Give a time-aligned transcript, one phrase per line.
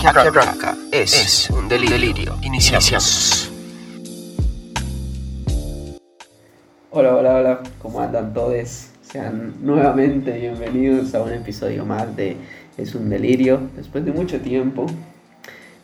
[0.00, 2.34] que arranca es un delirio.
[2.42, 3.50] Iniciamos.
[6.90, 8.88] Hola, hola, hola, ¿cómo andan todos?
[9.02, 12.36] Sean nuevamente bienvenidos a un episodio más de
[12.78, 14.86] Es un delirio, después de mucho tiempo,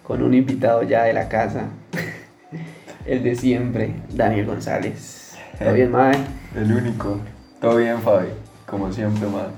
[0.02, 1.68] con un invitado ya de la casa,
[3.04, 5.36] el de siempre, Daniel González.
[5.58, 6.16] ¿Todo bien, Mae?
[6.54, 7.18] El único.
[7.60, 8.28] Todo bien, Fabi.
[8.66, 9.48] Como siempre, man.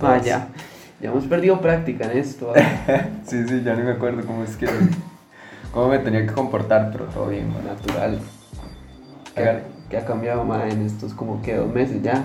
[0.00, 0.48] Vaya,
[1.04, 2.56] ya hemos perdido práctica en esto.
[2.56, 2.64] ¿eh?
[3.26, 4.66] sí, sí, ya no me acuerdo cómo es que.
[5.70, 7.66] cómo me tenía que comportar, pero todo bien, man.
[7.66, 8.18] Natural.
[9.36, 9.58] ¿Qué,
[9.90, 12.24] qué ha cambiado, Mae, en estos como que dos meses ya?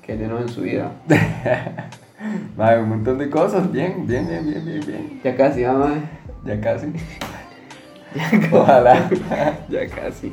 [0.00, 0.90] ¿Qué llenó en su vida?
[2.56, 3.70] Mae, un montón de cosas.
[3.70, 5.20] Bien, bien, bien, bien, bien, bien.
[5.22, 6.00] Ya casi, ¿ah, Mae?
[6.46, 6.86] Ya casi.
[8.14, 8.54] Ya casi.
[8.54, 9.10] Ojalá.
[9.68, 10.32] ya casi.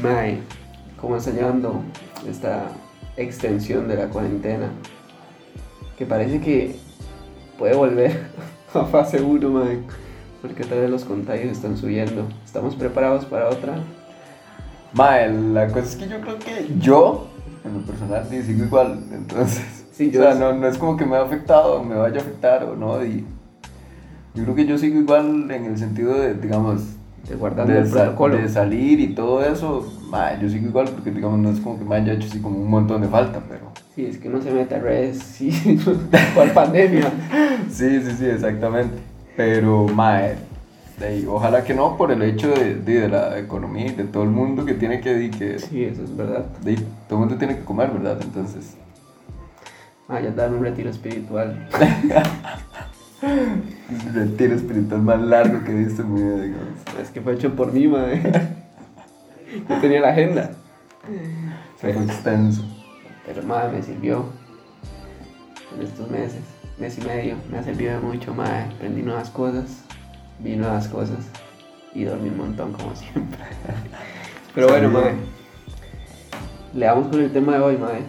[0.00, 0.38] Mae,
[1.00, 1.82] ¿cómo está llevando
[2.28, 2.68] esta
[3.16, 4.70] extensión de la cuarentena?
[5.98, 6.76] Que parece que
[7.58, 8.16] puede volver
[8.74, 9.80] a fase 1, Mae.
[10.40, 12.24] Porque tal vez los contagios están subiendo.
[12.44, 13.74] ¿Estamos preparados para otra?
[14.92, 17.26] Mae, la cosa es que yo creo que yo,
[17.64, 19.00] en lo personal, sí, sigo igual.
[19.12, 20.38] Entonces, Sí, o yo sea, sí.
[20.38, 23.04] no, no es como que me ha afectado o me vaya a afectar o no.
[23.04, 23.24] Y
[24.34, 26.82] yo creo que yo sigo igual en el sentido de, digamos,
[27.28, 28.36] De guardando de, el protocolo.
[28.36, 29.92] de salir y todo eso.
[30.08, 32.58] mae, yo sigo igual porque, digamos, no es como que me haya hecho así como
[32.60, 33.72] un montón de falta, pero.
[33.98, 35.50] Sí, es que no se mete a redes, sí,
[36.36, 37.10] ¿cuál pandemia?
[37.68, 38.94] Sí, sí, sí, exactamente.
[39.36, 40.36] Pero, mae,
[41.28, 44.28] ojalá que no por el hecho de, de, de la economía y de todo el
[44.28, 46.46] mundo que tiene que, que Sí, eso es verdad.
[47.08, 48.20] todo el mundo tiene que comer, ¿verdad?
[48.22, 48.76] Entonces,
[50.06, 51.66] Ah, ya dar un retiro espiritual.
[53.20, 56.68] es el retiro espiritual más largo que he visto en mi vida, digamos.
[57.02, 58.22] Es que fue hecho por mí, madre.
[59.68, 60.52] Yo tenía la agenda.
[61.78, 62.77] Fue extenso.
[63.28, 64.24] Pero madre me sirvió
[65.76, 66.40] en estos meses,
[66.78, 67.36] mes y medio.
[67.50, 68.64] Me ha servido de mucho, madre.
[68.74, 69.82] Aprendí nuevas cosas,
[70.38, 71.18] vi nuevas cosas
[71.94, 73.38] y dormí un montón como siempre.
[74.54, 75.14] Pero bueno, madre.
[76.72, 78.02] Le damos con el tema de hoy, madre.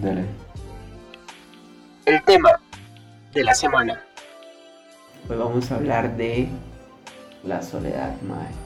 [0.00, 0.24] Dele.
[2.06, 2.50] El tema
[3.32, 4.04] de la semana.
[5.28, 6.48] Hoy vamos a hablar de
[7.42, 8.63] la soledad, madre.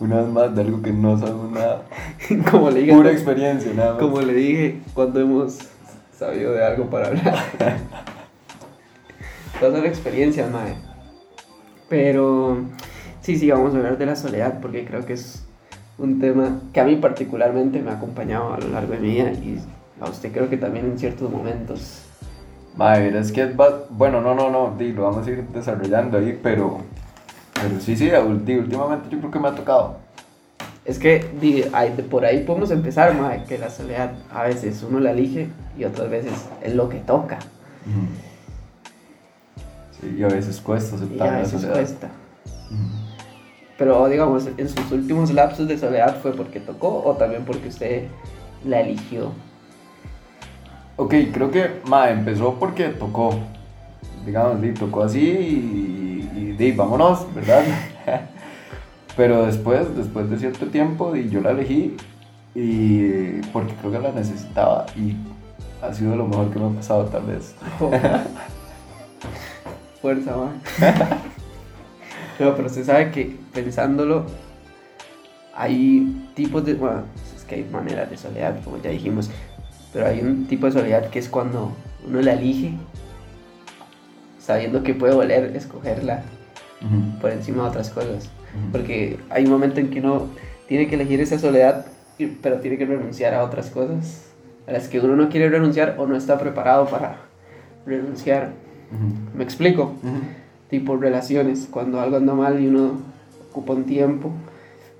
[0.00, 1.82] Una vez más, de algo que no sabemos nada.
[2.50, 4.00] Como le dije, Pura experiencia, nada más.
[4.00, 5.58] como le dije cuando hemos
[6.16, 7.44] sabido de algo para hablar.
[9.60, 10.74] Todas son experiencias, madre.
[11.88, 12.58] Pero
[13.20, 15.44] sí, sí, vamos a hablar de la soledad porque creo que es
[15.98, 19.32] un tema que a mí particularmente me ha acompañado a lo largo de mi vida
[19.32, 19.58] y
[20.00, 22.02] a usted creo que también en ciertos momentos.
[22.76, 23.50] Madre, es que es
[23.90, 26.78] bueno, no, no, no, lo vamos a ir desarrollando ahí, pero,
[27.62, 29.96] pero sí, sí, últimamente yo creo que me ha tocado.
[30.84, 34.82] Es que di, ahí- de por ahí podemos empezar, madre, que la soledad a veces
[34.88, 35.48] uno la elige
[35.78, 36.32] y otras veces
[36.62, 37.38] es lo que toca
[40.00, 41.74] Sí, y a veces cuesta y aceptar a la veces soledad.
[41.74, 42.08] cuesta.
[43.76, 48.04] Pero digamos, en sus últimos lapsos de soledad fue porque tocó o también porque usted
[48.64, 49.32] la eligió.
[50.96, 53.34] Ok, creo que ma, empezó porque tocó.
[54.26, 56.09] Digamos, di, tocó así y, y
[56.60, 57.64] di, vámonos, ¿verdad?
[59.16, 61.96] Pero después, después de cierto tiempo, di, yo la elegí
[62.54, 65.16] y porque creo que la necesitaba y
[65.82, 67.54] ha sido lo mejor que me ha pasado tal vez.
[70.02, 70.60] Fuerza, man.
[72.38, 74.26] no, pero usted sabe que pensándolo,
[75.54, 76.74] hay tipos de.
[76.74, 77.04] Bueno,
[77.36, 79.30] es que hay maneras de soledad, como ya dijimos.
[79.92, 81.72] Pero hay un tipo de soledad que es cuando
[82.06, 82.74] uno la elige,
[84.38, 86.22] sabiendo que puede volver a escogerla
[86.82, 88.30] Ujú, por encima de otras cosas.
[88.54, 88.72] ujú.
[88.72, 90.26] Porque hay un momento en que uno
[90.66, 91.86] tiene que elegir esa soledad,
[92.42, 94.26] pero tiene que renunciar a otras cosas
[94.66, 97.16] a las que uno no quiere renunciar o no está preparado para
[97.86, 98.50] renunciar.
[98.92, 99.94] Ujú, ¿Me explico?
[100.68, 103.00] Tipo relaciones, cuando algo anda mal y uno
[103.50, 104.30] ocupa un tiempo,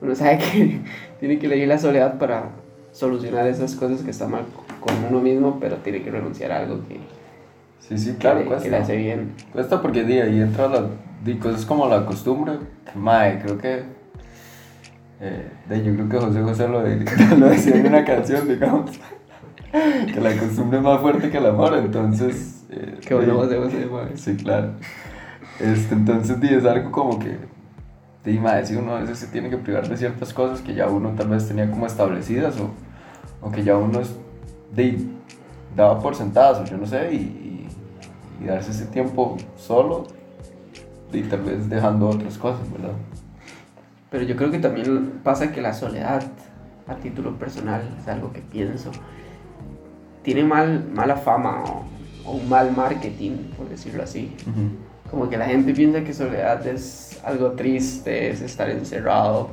[0.01, 0.81] uno sabe que
[1.21, 2.51] tiene que elegir la soledad para
[2.93, 4.43] solucionar esas cosas que están mal
[4.81, 6.99] con uno mismo, pero tiene que renunciar a algo que,
[7.81, 8.69] Sí, sí, que claro, que cuesta.
[8.69, 9.33] le hace bien.
[9.53, 10.87] Cuesta porque di, ahí entra la,
[11.25, 12.55] di, cosas como la costumbre.
[12.95, 13.83] Mae, creo que.
[15.21, 17.05] eh, de, yo creo que José José lo, de-
[17.39, 18.91] lo decía en una canción, digamos.
[19.73, 22.65] Que la costumbre es más fuerte que el amor, entonces.
[22.71, 24.17] eh, Qué bueno, José José, mae.
[24.17, 24.73] Sí, claro.
[25.61, 27.37] Este, entonces, di, es algo como que.
[28.25, 30.89] Di, mae, si uno a veces se tiene que privar de ciertas cosas que ya
[30.89, 32.71] uno tal vez tenía como establecidas o,
[33.47, 34.13] o que ya uno es,
[34.75, 35.09] di,
[35.77, 37.69] daba por sentadas o yo no sé, y, y-
[38.43, 40.07] y darse ese tiempo solo
[41.13, 42.93] y tal vez dejando otras cosas, ¿verdad?
[44.11, 46.23] Pero yo creo que también pasa que la soledad,
[46.87, 48.91] a título personal, es algo que pienso,
[50.23, 51.85] tiene mal, mala fama o,
[52.29, 54.33] o un mal marketing, por decirlo así.
[55.11, 59.51] como que la gente piensa que soledad es algo triste, es estar encerrado.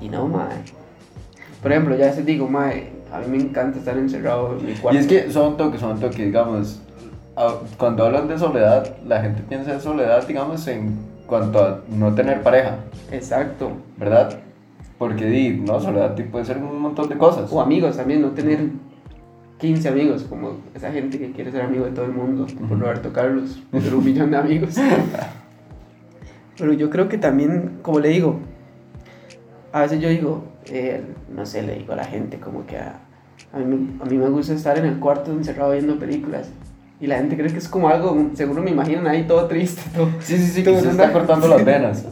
[0.00, 0.56] Y no, mae.
[1.62, 4.98] Por ejemplo, ya se digo, mae, a mí me encanta estar encerrado en mi cuarto.
[4.98, 6.80] Y es que son toques, son toques, digamos,
[7.76, 12.42] cuando hablan de soledad, la gente piensa en soledad, digamos, en cuanto a no tener
[12.42, 12.76] pareja,
[13.12, 13.72] Exacto.
[13.96, 14.38] ¿verdad?
[14.98, 17.52] Porque, di, no, soledad ti, puede ser un montón de cosas.
[17.52, 18.70] O amigos también, no tener
[19.58, 23.12] 15 amigos, como esa gente que quiere ser amigo de todo el mundo, por Roberto
[23.12, 24.74] Carlos, tener un millón de amigos.
[26.58, 28.40] Pero yo creo que también, como le digo,
[29.72, 31.02] a veces yo digo, eh,
[31.34, 32.98] no sé, le digo a la gente como que a,
[33.52, 36.48] a, mí, a mí me gusta estar en el cuarto encerrado viendo películas.
[37.00, 40.08] Y la gente cree que es como algo, seguro me imaginan ahí todo triste, todo.
[40.20, 42.04] Sí, sí, sí, todo que se está cortando las venas.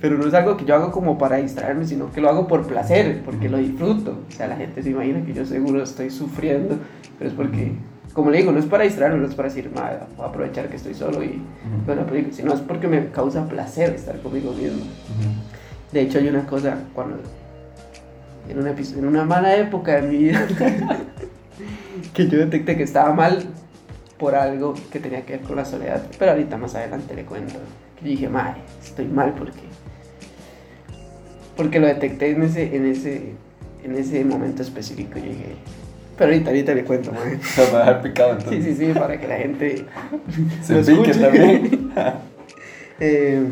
[0.00, 2.66] Pero no es algo que yo hago como para distraerme, sino que lo hago por
[2.66, 4.18] placer, porque lo disfruto.
[4.28, 6.76] O sea, la gente se imagina que yo seguro estoy sufriendo,
[7.18, 7.72] pero es porque,
[8.12, 10.68] como le digo, no es para distraerme, no es para decir, "Ma, voy a aprovechar
[10.68, 11.40] que estoy solo y
[11.86, 14.84] veo una película, sino es porque me causa placer estar conmigo mismo.
[15.92, 17.18] De hecho, hay una cosa, cuando,
[18.48, 20.46] en una, en una mala época de mi vida,
[22.14, 23.38] que yo detecté que estaba mal
[24.24, 27.56] por algo que tenía que ver con la soledad, pero ahorita más adelante le cuento.
[28.00, 29.60] Yo dije, madre, estoy mal porque
[31.58, 33.32] porque lo detecté en ese en ese
[33.84, 35.18] en ese momento específico.
[35.18, 35.56] Yo dije,
[36.16, 37.38] pero ahorita ahorita le cuento, madre.
[37.42, 38.78] Se va a dejar picado Sí, entonces.
[38.78, 39.84] sí, sí, para que la gente
[40.62, 41.20] Se lo pique escuche.
[41.20, 41.92] también.
[43.00, 43.42] Eh,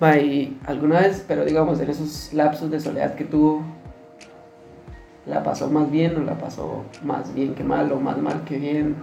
[0.00, 3.62] ma, y alguna vez, pero digamos, en esos lapsos de soledad que tuvo,
[5.26, 8.58] ¿la pasó más bien o la pasó más bien que mal o más mal que
[8.58, 8.94] bien?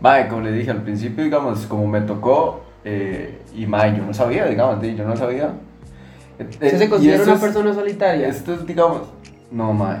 [0.00, 4.14] Mae, como le dije al principio, digamos, como me tocó, eh, y mae, yo no
[4.14, 5.52] sabía, digamos, di, yo no sabía.
[6.38, 9.02] Eh, ¿Usted eh, se y considera una es- persona solitaria Esto es, digamos,
[9.50, 9.98] no, mae,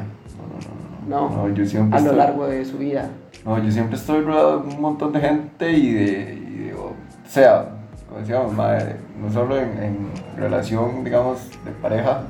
[1.08, 1.48] no, no, no, No.
[1.48, 3.08] no, yo siempre a lo estoy- largo de su vida?
[3.44, 6.92] No, yo siempre estoy rodeado de un montón de gente y de, y de- o
[7.28, 7.70] sea,
[8.08, 9.96] como decíamos, mae, no solo en, en
[10.36, 12.22] relación, digamos, de pareja,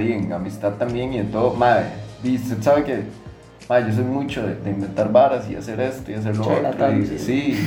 [0.00, 1.84] y en amistad también y en todo, mae,
[2.22, 3.04] y usted sabe que,
[3.68, 6.92] mae, yo soy mucho de, de inventar varas y hacer esto y hacer lo otro,
[6.96, 7.18] y- sí.
[7.18, 7.66] sí,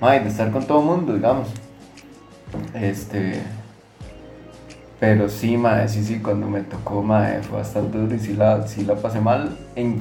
[0.00, 1.48] mae, de estar con todo el mundo, digamos,
[2.74, 3.42] este...
[4.98, 8.66] Pero sí, mae, sí, sí, cuando me tocó, mae, fue bastante duro y sí la,
[8.66, 10.00] sí la pasé mal en,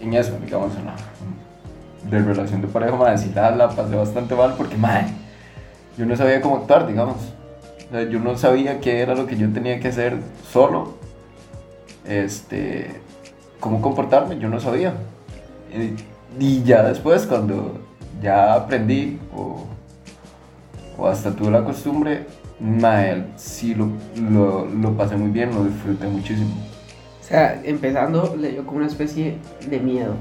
[0.00, 0.94] en eso, digamos, en la
[2.10, 5.06] de relación de pareja, mae, sí la, la pasé bastante mal porque, mae,
[5.96, 7.16] yo no sabía cómo actuar, digamos.
[7.92, 10.16] O sea, yo no sabía qué era lo que yo tenía que hacer
[10.50, 10.94] solo,
[12.08, 12.90] este,
[13.60, 14.94] cómo comportarme, yo no sabía.
[15.70, 17.78] Y, y ya después, cuando
[18.22, 19.66] ya aprendí o,
[20.96, 22.24] o hasta tuve la costumbre,
[22.60, 26.54] mae, sí lo, lo, lo pasé muy bien, lo disfruté muchísimo.
[27.20, 29.36] O sea, empezando, le dio como una especie
[29.68, 30.14] de miedo.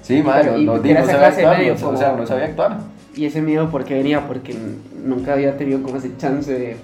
[0.00, 1.74] Sí, Pero, no, ¿y no, sabía actuar, medio?
[1.78, 2.78] no- o sea, no sabía actuar.
[3.14, 4.26] ¿Y ese miedo por qué venía?
[4.26, 4.56] Porque
[5.04, 6.76] nunca había tenido como ese chance de,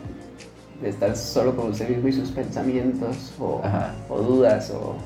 [0.83, 3.63] de estar solo con usted mismo y sus pensamientos o,
[4.09, 4.97] o dudas o...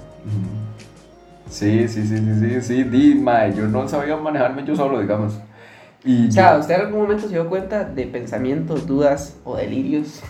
[1.49, 5.35] Sí, sí, sí, sí, sí, sí, di, mae, yo no sabía manejarme yo solo, digamos.
[6.05, 9.57] Y O sea, yo- ¿usted en algún momento se dio cuenta de pensamientos, dudas o
[9.57, 10.23] delirios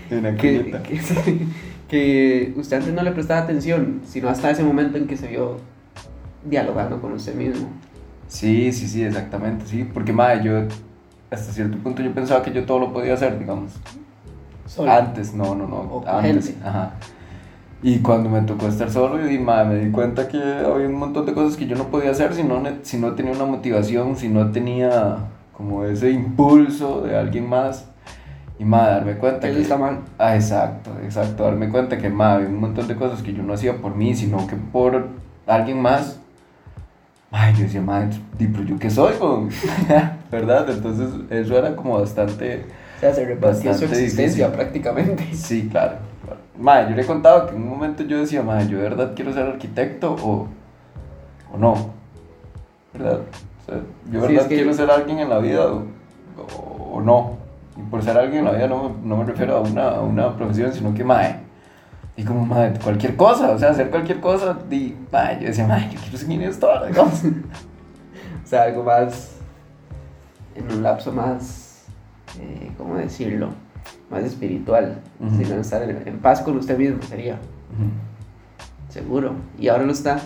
[0.09, 1.01] en que, que,
[1.87, 5.57] que usted antes no le prestaba atención, sino hasta ese momento en que se vio
[6.43, 7.69] dialogando con usted mismo?
[8.33, 10.63] Sí, sí, sí, exactamente, sí, porque mae, yo
[11.29, 13.73] hasta cierto punto yo pensaba que yo todo lo podía hacer, digamos.
[14.65, 14.91] Solo.
[14.91, 16.67] Antes, no, no, no, O antes, gente.
[16.67, 16.93] ajá.
[17.83, 20.95] Y cuando me tocó estar solo, yo di, mae, me di cuenta que había un
[20.95, 24.15] montón de cosas que yo no podía hacer si no, si no tenía una motivación,
[24.15, 25.17] si no tenía
[25.55, 27.85] como ese impulso de alguien más.
[28.57, 29.61] Y mae, darme cuenta que...
[29.61, 29.99] está mal.
[30.17, 31.43] Ah, exacto, exacto.
[31.43, 34.15] Darme cuenta que ma, había un montón de cosas que yo no hacía por mí,
[34.15, 35.09] sino que por
[35.45, 36.19] alguien más.
[37.35, 39.49] Ay, yo decía, madre, pero yo qué soy, weón?"
[40.31, 40.69] ¿verdad?
[40.69, 42.65] Entonces, eso era como bastante.
[42.97, 44.47] O sea, se rebatió su existencia difícil.
[44.55, 45.27] prácticamente.
[45.33, 45.95] Sí, claro.
[46.23, 46.39] claro.
[46.59, 49.11] Ma, yo le he contado que en un momento yo decía, ma, yo de verdad
[49.15, 50.47] quiero ser arquitecto o,
[51.53, 51.89] o no.
[52.93, 53.19] ¿Verdad?
[53.19, 53.75] O sea,
[54.11, 55.83] yo de Sí, verdad es que- quiero ser alguien en la vida o,
[56.37, 57.37] o- o no.
[57.77, 60.01] Y por ser alguien en la vida no, me- no me refiero a una, a
[60.01, 61.37] una profesión, sino que, mae,
[62.15, 65.89] y como, mae, cualquier cosa, o sea, hacer cualquier cosa, y, mae, yo decía, mae,
[65.91, 67.23] yo quiero seguir esto digamos.
[67.23, 69.31] O sea, algo más.
[70.55, 71.85] En un lapso más.
[72.39, 73.49] eh, ¿Cómo decirlo?
[74.11, 74.99] Más espiritual.
[75.19, 75.37] Ujú.
[75.37, 77.39] Sino estar en, en paz con usted mismo sería.
[78.89, 79.33] Seguro.
[79.57, 80.19] Y ahora lo está.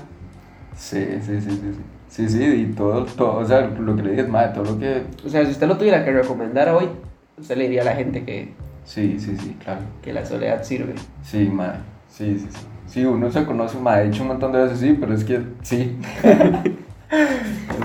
[0.75, 1.73] Sí, sí, sí, sí,
[2.09, 2.27] sí.
[2.27, 5.03] Sí, y todo, todo, o sea, lo que le dije, mae, todo lo que...
[5.25, 6.89] O sea, si usted lo tuviera que recomendar hoy,
[7.37, 8.53] usted le diría a la gente que,
[8.87, 9.81] Sí, sí, sí, claro.
[10.01, 10.93] que la soledad sirve.
[11.21, 11.71] Sí, mae.
[12.09, 12.65] Sí, sí, sí.
[12.87, 14.05] Sí, uno se conoce, mae.
[14.05, 15.99] He hecho un montón de veces, sí, pero es que sí.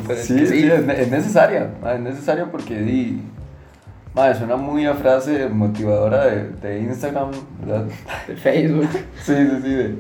[0.09, 1.71] es Sí, que sí, es, es necesaria.
[1.83, 3.21] ma, Es necesaria porque di,
[4.15, 7.31] ma, suena muy a frase motivadora de, de Instagram,
[7.61, 7.87] ¿verdad?
[8.29, 8.89] de Facebook.
[9.25, 9.75] Sí, sí, sí.
[9.75, 9.97] De,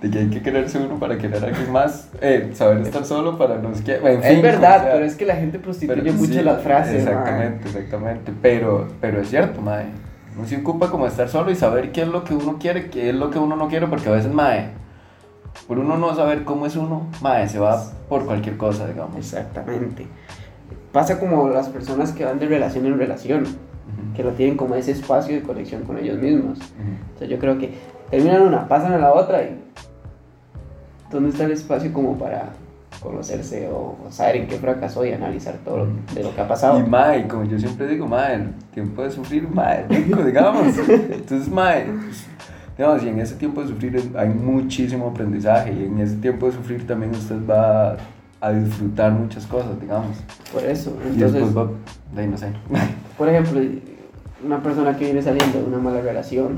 [0.00, 2.08] de que hay que quererse uno para querer a alguien más.
[2.20, 3.94] Eh, saber estar solo para no sé qué.
[3.96, 6.42] En fin, es verdad, o sea, pero es que la gente prostituye pero mucho sí,
[6.42, 7.00] las frases.
[7.02, 8.32] Exactamente, exactamente.
[8.40, 9.86] Pero, pero es cierto, mae.
[10.36, 13.10] Uno se ocupa como estar solo y saber qué es lo que uno quiere, qué
[13.10, 14.70] es lo que uno no quiere, porque a veces, mae,
[15.66, 19.16] por uno no saber cómo es uno, mae, se va por cualquier cosa, digamos.
[19.16, 20.06] Exactamente.
[20.92, 23.44] Pasa como las personas que van de relación en relación,
[24.16, 26.58] que no tienen como ese espacio de conexión con ellos mismos.
[26.58, 27.14] ujú.
[27.14, 27.74] O sea, yo creo que
[28.10, 29.60] terminan una, pasan a la otra y
[31.10, 32.50] ¿dónde está el espacio como para
[33.00, 36.78] conocerse o, saber en qué fracasó y analizar todo lo, de lo que ha pasado?
[36.78, 40.76] Y mae, como yo siempre digo, mae, el tiempo de sufrir, mae, rico, digamos.
[40.88, 41.86] Entonces, mae,
[42.76, 46.52] digamos, y en ese tiempo de sufrir hay muchísimo aprendizaje y en ese tiempo de
[46.52, 47.96] sufrir también usted va
[48.40, 50.16] a disfrutar muchas cosas, digamos.
[50.52, 51.70] Por eso, Y entonces, después va,
[52.14, 52.52] de ahí no sé.
[53.18, 53.60] por ejemplo,
[54.44, 56.56] una persona que viene saliendo de una mala relación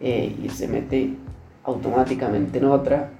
[0.00, 1.16] eh, y se mete
[1.64, 3.10] automáticamente en otra,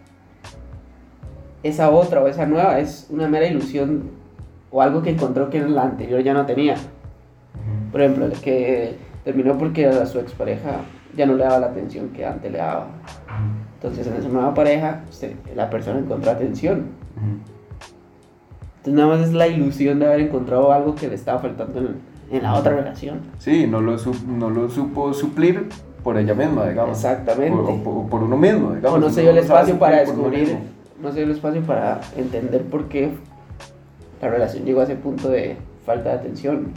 [1.62, 4.02] esa otra o esa nueva es una mera ilusión
[4.71, 6.76] o algo que encontró que en la anterior ya no tenía.
[7.93, 10.76] Por ejemplo, el que terminó porque a su expareja
[11.17, 12.87] ya no le daba la atención que antes le daba.
[13.75, 16.87] Entonces en esa nueva pareja, usted- la persona encontró atención.
[18.79, 21.97] Entonces nada más es la ilusión de haber encontrado algo que le estaba faltando en,
[22.31, 23.21] en la otra relación.
[23.38, 23.97] Sí, no lo,
[24.29, 25.69] no lo supo suplir
[26.02, 26.97] por ella misma, digamos.
[26.97, 27.50] Exactamente.
[27.50, 28.99] Por, o por, por uno mismo, digamos.
[28.99, 30.57] O no se dio el espacio para descubrir,
[31.00, 31.09] mismo.
[31.09, 33.11] no se dio el espacio para entender por qué
[34.23, 36.69] la relación llegó a ese punto de falta de atención.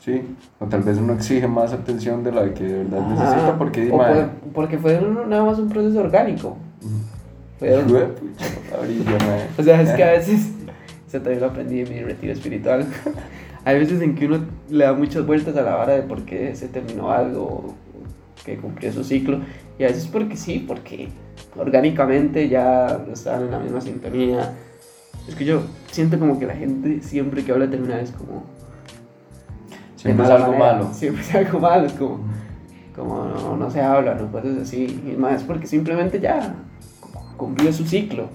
[0.00, 0.20] Sí,
[0.60, 3.24] o tal vez uno exige más atención de la que de verdad Ajá.
[3.24, 3.98] necesita porque O
[4.52, 6.56] porque fue un- nada más un proceso orgánico.
[7.58, 8.06] Fue- pucha.
[9.58, 10.50] O sea, es que a veces,
[11.08, 12.84] eso también lo aprendí en mi retiro espiritual,
[13.64, 16.54] hay veces en que uno le da muchas vueltas a la vara de por qué
[16.54, 17.74] se terminó algo,
[18.44, 19.38] que cumplió su ciclo,
[19.78, 21.08] y a veces porque sí, porque
[21.56, 24.52] orgánicamente ya estaban en la misma sintonía.
[25.28, 28.44] Es que yo siento como que la gente siempre que habla de terminar es como...
[29.96, 30.92] Siempre es algo manera, malo.
[30.92, 32.20] Siempre es algo malo, es como...
[32.94, 35.02] Como no, no se habla, no cosas así.
[35.06, 36.54] Y más porque simplemente ya
[37.36, 38.28] cumplió su ciclo.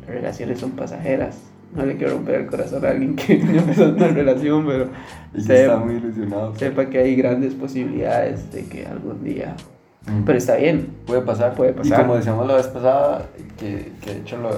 [0.00, 1.38] Las relaciones son pasajeras.
[1.74, 4.88] No le quiero romper el corazón a alguien que está empezando una relación, pero
[5.34, 6.54] Y sepa, está muy ilusionado.
[6.56, 9.56] sepa que hay grandes posibilidades de que algún día.
[10.26, 10.94] Pero está bien.
[11.06, 11.54] Puede pasar.
[11.54, 12.00] Puede pasar.
[12.00, 13.26] Y como decíamos la vez pasada,
[13.58, 14.50] que, que de hecho lo,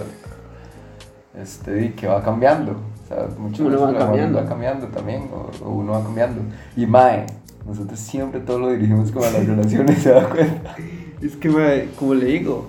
[1.41, 2.73] este, que va cambiando.
[2.73, 4.39] O sea, muchas Uno va cambiando.
[4.39, 6.43] va cambiando también, o, o uno va cambiando.
[6.77, 7.27] Y Mae,
[7.67, 10.77] nosotros siempre todo lo dirigimos como a las relaciones, ¿se da cuenta?
[11.21, 12.69] Es que, mae, como le digo,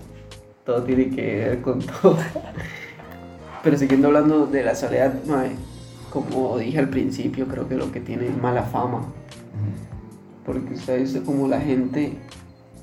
[0.65, 2.17] todo tiene que ver con todo.
[3.63, 5.51] Pero siguiendo hablando de la soledad, mae,
[6.11, 9.01] como dije al principio, creo que lo que tiene es mala fama.
[10.45, 12.13] Porque usted ha visto como la gente,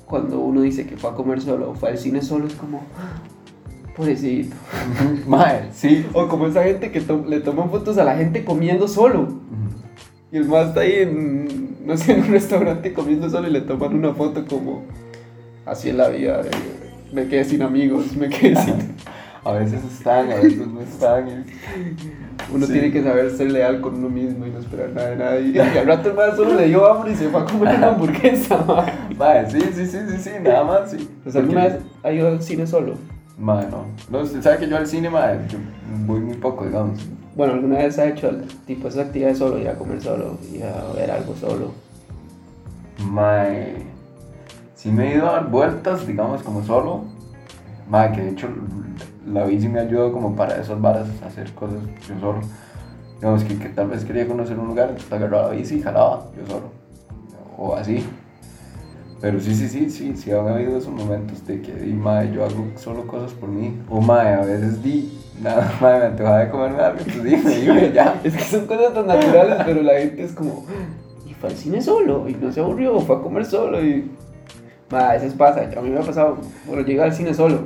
[0.05, 2.83] cuando uno dice que fue a comer solo o fue al cine solo, es como,
[2.97, 3.21] "Ah,
[3.95, 4.55] pobrecito.
[5.27, 6.05] Mae, sí.
[6.13, 9.27] O como esa gente que to- le toman fotos a la gente comiendo solo.
[10.31, 13.61] Y el más está ahí en, no sé, en un restaurante comiendo solo y le
[13.61, 14.83] toman una foto como,
[15.65, 16.49] así en la vida, de,
[17.13, 18.73] me quedé sin amigos, me quedé sin...
[19.45, 21.45] A veces están, a veces no están.
[22.51, 22.73] Uno Sí.
[22.73, 25.51] tiene que saber ser leal con uno mismo y no esperar nada de nadie.
[25.53, 27.89] Y al rato el más solo le dio hambre y se fue a comer una
[27.89, 28.57] hamburguesa.
[29.17, 31.07] Mae, sí, sí, sí, sí, sí, nada más, sí.
[31.35, 32.95] Alguna vez ha ido al cine solo.
[33.37, 33.85] Mae, no.
[34.09, 35.59] No, usted sabe que yo al cine, yo
[36.07, 36.99] voy muy poco, digamos.
[37.35, 38.31] Bueno, alguna vez ha hecho
[38.65, 41.71] tipo esas actividades solo, ir a comer solo, ir a ver algo solo.
[43.11, 43.75] Mae,
[44.73, 47.03] sí me he ido a dar vueltas, digamos, como solo.
[47.89, 48.47] Mae, que de hecho
[49.25, 52.41] la bici me ayudó como para esas varas, hacer cosas yo solo.
[53.15, 56.25] Digamos que, que tal vez quería conocer un lugar, entonces agarraba la bici y jalaba
[56.37, 56.69] yo solo.
[57.57, 58.05] O así.
[59.21, 62.43] Pero sí, sí, sí, sí, sí han habido esos momentos de que di, mae, yo
[62.43, 63.81] hago solo cosas por mí.
[63.89, 67.59] O mae, a veces di, nada, mae, me antojaba de comerme algo, entonces di, me
[67.59, 68.19] iba y ya.
[68.23, 70.65] Es que son cosas tan naturales, pero la gente es como,
[71.25, 74.11] y fue al cine solo, y no se aburrió, fue a comer solo, y...
[74.91, 77.61] Ma, a veces pasa, a mí me ha pasado, bueno, llega al cine solo,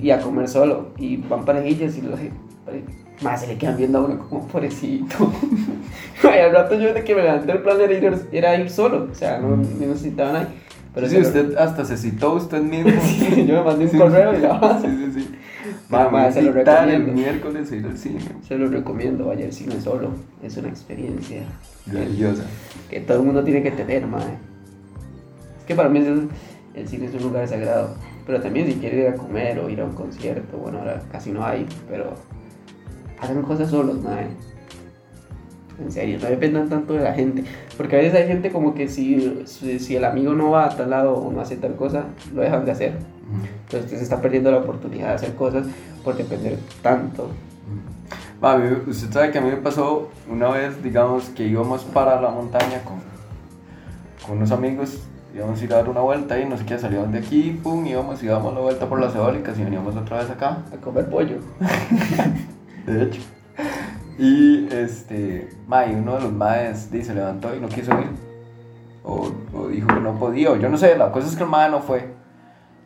[0.00, 2.18] Y a comer solo, y van parejillas, y los...
[3.22, 5.32] Más se le quedan viendo a uno como pobrecito.
[6.22, 9.08] y al rato yo de que me levanté el plan era ir, era ir solo,
[9.10, 10.48] o sea, no, no necesitaba nadie.
[10.94, 12.90] Pero sí, lo- usted hasta se citó usted mismo.
[13.02, 15.28] Sí, yo me mandé un Sí, correo y la Sí, sí, sí.
[15.88, 17.12] Ma, Ma, ma, me se lo citar el recomiendo.
[17.22, 18.20] miércoles ir al cine.
[18.46, 20.10] Se lo recomiendo, vaya al cine solo,
[20.42, 21.42] es una experiencia.
[21.86, 22.44] Grandiosa.
[22.90, 24.04] que todo el mundo tiene que tener.
[24.04, 25.98] Es que para mí
[26.74, 27.94] el cine es un lugar sagrado.
[28.26, 31.30] Pero también si quieren ir a comer o ir a un concierto, bueno, ahora casi
[31.30, 32.14] no hay, pero
[33.20, 34.26] hagan cosas solos, mae.
[35.78, 37.44] En serio, no dependan tanto de la gente.
[37.76, 40.90] Porque a veces hay gente como que si, si, el amigo no va a tal
[40.90, 42.04] lado o no hace tal cosa,
[42.34, 42.92] lo dejan de hacer.
[43.64, 45.66] Entonces usted se está perdiendo la oportunidad de hacer cosas
[46.02, 47.30] por depender tanto.
[48.40, 51.82] Ma, a mí- usted sabe que a mí me pasó una vez, digamos, que íbamos
[51.84, 52.96] para la montaña con,
[54.26, 55.00] con unos amigos,
[55.36, 57.86] íbamos a ir a dar una vuelta y no sé qué, salíamos de aquí, pum,
[57.86, 61.10] íbamos y dábamos la vuelta por las eólicas y veníamos otra vez acá, A comer
[61.10, 61.38] pollo.
[62.86, 63.20] de hecho.
[64.18, 68.10] Y este, ma, y uno de los maes se levantó y no quiso ir.
[69.04, 71.50] O, o dijo que no podía, o yo no sé, la cosa es que el
[71.50, 72.14] mae no fue.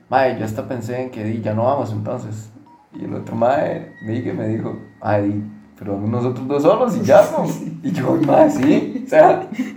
[0.09, 2.51] Mae, yo hasta pensé en que di, ya no vamos entonces.
[2.93, 5.45] Y el otro mae me, me dijo, ay, di,
[5.81, 7.47] pero nosotros dos solos y ya, ¿no?
[7.83, 9.75] Y yo, mae, sí, o sea, sí,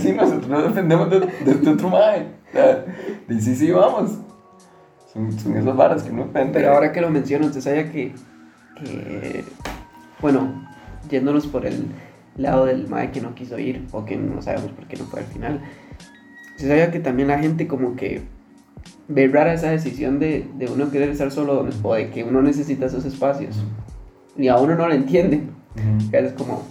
[0.00, 2.28] sí, nosotros no dependemos de, de este otro mae.
[2.50, 2.84] O sea,
[3.26, 4.12] di, sí, sí, vamos.
[5.12, 6.52] Son, son esas varas que uno depende.
[6.52, 8.14] Pero ahora que lo menciono, usted sabía que,
[10.20, 10.68] bueno,
[11.10, 11.86] yéndonos por el
[12.36, 15.18] lado del mae que no quiso ir, o que no sabemos por qué no fue
[15.18, 15.60] al final,
[16.52, 18.22] usted sabía que también la gente como que
[19.08, 22.86] ve rara esa decisión de, de uno querer estar solo o de que uno necesita
[22.86, 23.64] esos espacios.
[24.36, 25.54] Y a uno no lo entienden.
[25.76, 26.10] Ujú.
[26.10, 26.62] Que es como...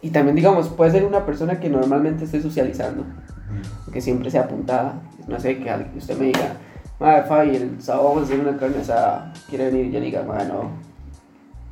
[0.00, 3.04] Y también, digamos, puede ser una persona que normalmente esté socializando,
[3.92, 5.00] que siempre sea apuntada.
[5.26, 6.54] No sé, que usted me diga,
[7.00, 9.86] madre, Fabi, el sábado vamos a hacer una carne asada, ¿quiere venir?
[9.86, 10.70] Y yo diga, madre, no.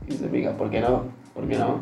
[0.09, 1.05] Y usted me diga, ¿por qué no?
[1.35, 1.81] ¿Por qué no?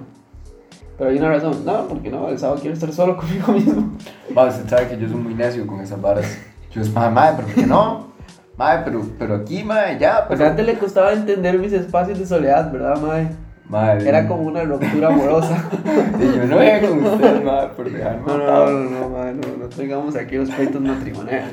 [0.98, 3.92] Pero hay una razón, no, porque no, el sábado quiero estar solo conmigo mismo.
[4.34, 6.38] Ma, usted sabe que yo soy muy necio con esas varas.
[6.70, 8.13] Yo es, madre, madre, ¿por qué no?
[8.56, 10.46] Madre, pero, pero aquí, madre, ya, pero...
[10.46, 13.28] antes le costaba entender mis espacios de soledad, ¿verdad, madre?
[13.68, 15.56] Madre, Era como una ruptura amorosa.
[16.20, 19.56] Y yo no voy con usted, madre, por dejarme No, no, no, no, madre, no,
[19.64, 21.52] no traigamos aquí los pleitos matrimoniales.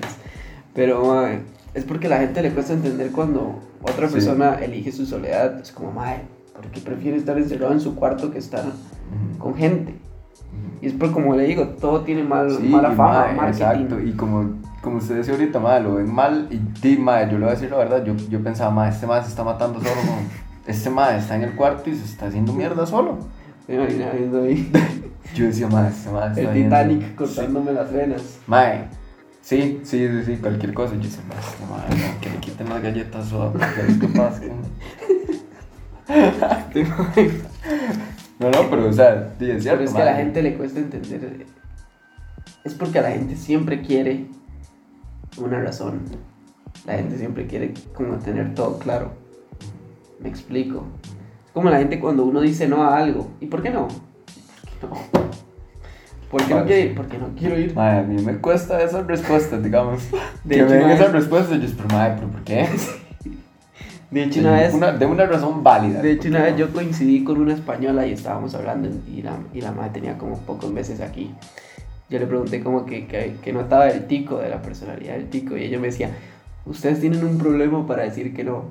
[0.76, 1.40] Pero, madre,
[1.74, 4.14] es porque a la gente le cuesta entender cuando otra Sí.
[4.16, 5.60] persona elige su soledad.
[5.60, 6.22] Es como, madre,
[6.54, 8.64] ¿por qué prefiere estar encerrado en su cuarto que estar
[9.40, 9.96] con gente?
[10.82, 13.64] Y es por como le digo, todo tiene mal, Sí, mala fama, madre, marketing.
[13.64, 14.50] Exacto, y como,
[14.82, 17.56] como usted decía ahorita, madre, lo ven mal, y di, madre, yo le voy a
[17.56, 20.18] decir la verdad, yo, yo pensaba, madre, este madre se está matando solo, como,
[20.68, 23.20] este madre está en el cuarto y se está haciendo mierda solo.
[23.68, 24.72] Me imaginaba viendo ahí
[25.36, 28.40] Yo decía, madre, este madre está el viendo- Titanic cortándome las venas.
[28.48, 28.86] Madre,
[29.42, 30.96] sí, sí, sí, sí, cualquier cosa.
[30.96, 33.68] Yo decía, madre, este madre, no, que le quiten las galletas sodas, porque
[36.74, 36.86] que...
[38.40, 40.56] No, no, pero, o sea, sí, es cierto, Pero es que a la gente le
[40.56, 41.46] cuesta entender.
[42.64, 44.26] Es porque a la gente siempre quiere
[45.38, 46.02] una razón.
[46.86, 49.12] La gente siempre quiere como tener todo claro.
[50.20, 50.84] Me explico.
[51.48, 53.28] Es como la gente cuando uno dice no a algo.
[53.40, 53.88] ¿Y por qué no?
[56.32, 56.60] ¿Por qué no?
[56.60, 56.88] ¿Por qué no quiere sí.
[56.90, 56.96] ir?
[56.96, 57.76] Porque no quiero ir.
[57.76, 60.02] Madre, a mí me cuesta esas respuestas, digamos.
[60.44, 62.68] De que hecho, me den madre- esas respuestas, yo, pero madre, ¿pero por qué?
[64.12, 66.02] De hecho, una vez, Una, de una razón válida.
[66.02, 69.22] de hecho, una ¿por qué vez yo coincidí con una española y estábamos hablando y
[69.22, 71.34] la, y la madre tenía como pocos meses aquí.
[72.12, 75.56] Yo le pregunté como que, que, que notaba el tico de la personalidad del tico
[75.58, 76.12] y ella me decía,
[76.66, 78.66] ustedes tienen un problema para decir que no.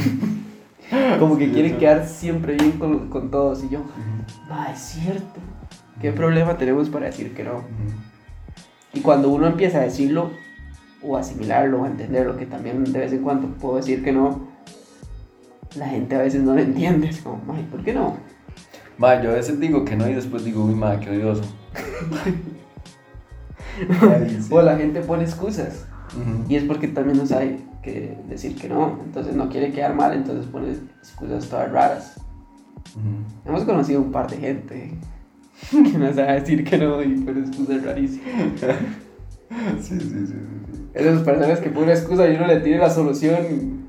[1.18, 1.80] como que Sí, quieren eso.
[1.80, 3.82] quedar siempre bien con, con todos y yo,
[4.50, 5.40] ah, es cierto.
[6.00, 7.62] ¿Qué problema tenemos para decir que no?
[8.92, 10.30] Y cuando uno empieza a decirlo,
[11.02, 14.48] o asimilarlo, o entenderlo, que también de vez en cuando puedo decir que no,
[15.76, 17.08] la gente a veces no lo entiende.
[17.08, 17.38] Es como,
[17.70, 18.16] ¿por qué no?
[19.00, 21.42] Madre, yo a veces digo que no y después digo, uy, madre, qué odioso.
[24.02, 24.48] Ay, sí.
[24.52, 25.86] O la gente pone excusas.
[26.48, 28.98] Y es porque también no sabe que decir que no.
[29.04, 32.16] Entonces no quiere quedar mal, entonces pone excusas todas raras.
[32.96, 33.48] Ujú.
[33.48, 34.92] Hemos conocido un par de gente
[35.70, 38.28] que no sabe decir que no y pone excusas rarísimas.
[39.80, 40.34] Sí, sí, sí.
[40.94, 43.80] Esas personas que ponen excusa y uno le tiene la solución.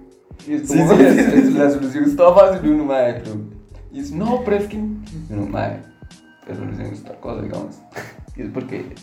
[0.47, 3.21] Y es Sí, como, sí, es- es- la solución es toda fácil y uno, madre,
[3.23, 3.35] pero...
[3.91, 4.77] Y es, no, pero es que...
[4.77, 5.79] Y uno, madre,
[6.47, 7.75] la solución es otra cosa, digamos.
[8.35, 8.95] Y es porque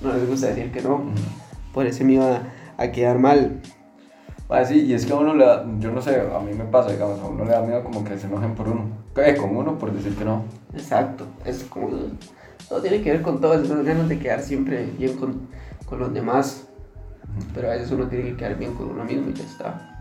[0.00, 1.02] no les gusta decir que no.
[1.74, 2.42] Por ese miedo a,
[2.82, 3.60] a quedar mal.
[4.48, 6.64] Ah, sí, y es que a uno le da, yo no sé, a mí me
[6.64, 8.86] pasa, digamos, a uno le da miedo como que se enojen por uno.
[9.16, 10.44] Eh, con uno por decir que no.
[10.72, 11.26] Exacto.
[11.44, 11.90] Es como.
[12.68, 13.54] Todo tiene que ver con todo.
[13.54, 15.48] Esas ganas de quedar siempre bien con,
[15.86, 16.68] con los demás.
[17.54, 20.00] Pero a veces uno tiene que quedar bien con uno mismo y ya está.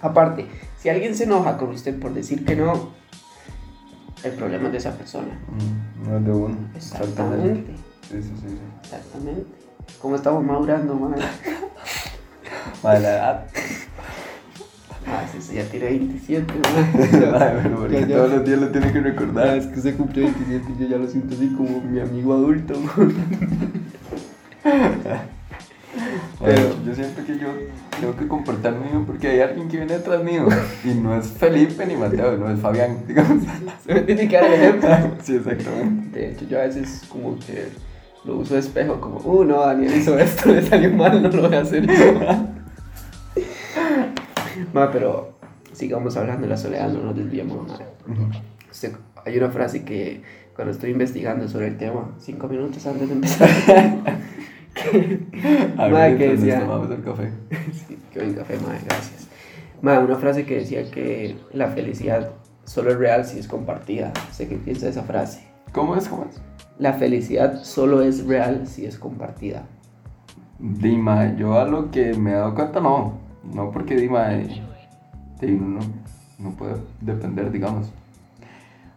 [0.00, 0.46] Aparte,
[0.78, 2.90] si alguien se enoja con usted por decir que no,
[4.24, 5.28] el problema es de esa persona.
[5.48, 6.10] Ujú.
[6.10, 6.56] No es de uno.
[6.74, 7.72] Exactamente.
[8.08, 8.48] Sí, sí, sí.
[8.48, 8.58] sí.
[8.82, 9.46] Exactamente.
[10.00, 11.22] ¿Cómo estamos madurando, madre?
[12.82, 13.46] Madre, la edad.
[15.06, 16.52] Ah, sí, sí, ya tiene 27,
[17.32, 18.16] Madre, pero porque Ya, ya.
[18.16, 19.56] todos los días lo tiene que Ah, recordar.
[19.56, 22.74] es que se cumplió 27 y yo ya lo siento así como mi amigo adulto.
[22.96, 23.10] Pero
[27.04, 27.48] siento que yo
[27.98, 30.46] tengo que comportarme bien porque hay alguien que viene detrás mío
[30.84, 33.44] y no es Felipe ni Mateo, no es Fabián, digamos.
[33.86, 34.90] Se me tiene que dar el ejemplo.
[35.22, 36.18] Sí, exactamente.
[36.18, 37.68] De hecho, yo a veces como que
[38.24, 41.48] lo uso de espejo, como, uh, no, Daniel hizo esto, le salió mal, no lo
[41.48, 42.20] voy a hacer yo.
[44.72, 45.38] Ma, pero
[45.72, 47.78] sigamos hablando de la soledad, no nos desviemos, ma.
[49.24, 50.22] Hay una frase que
[50.54, 53.48] cuando estoy investigando sobre el tema, cinco minutos antes de empezar,
[55.78, 57.30] A ver, Madre, que decía- tomamos el café.
[57.72, 59.28] Sí, qué buen café, madre, gracias.
[59.82, 62.32] Madre, una frase que decía que la felicidad
[62.64, 64.12] solo es real si es compartida.
[64.32, 65.46] Sé qué piensa esa frase.
[65.72, 66.08] ¿Cómo es?
[66.08, 66.40] ¿Cómo es?
[66.78, 69.64] La felicidad solo es real si es compartida.
[70.58, 73.14] Dima, yo a lo que me he dado cuenta no.
[73.54, 74.62] No porque Dima eh,
[75.42, 75.80] no,
[76.38, 77.90] no puede depender, digamos.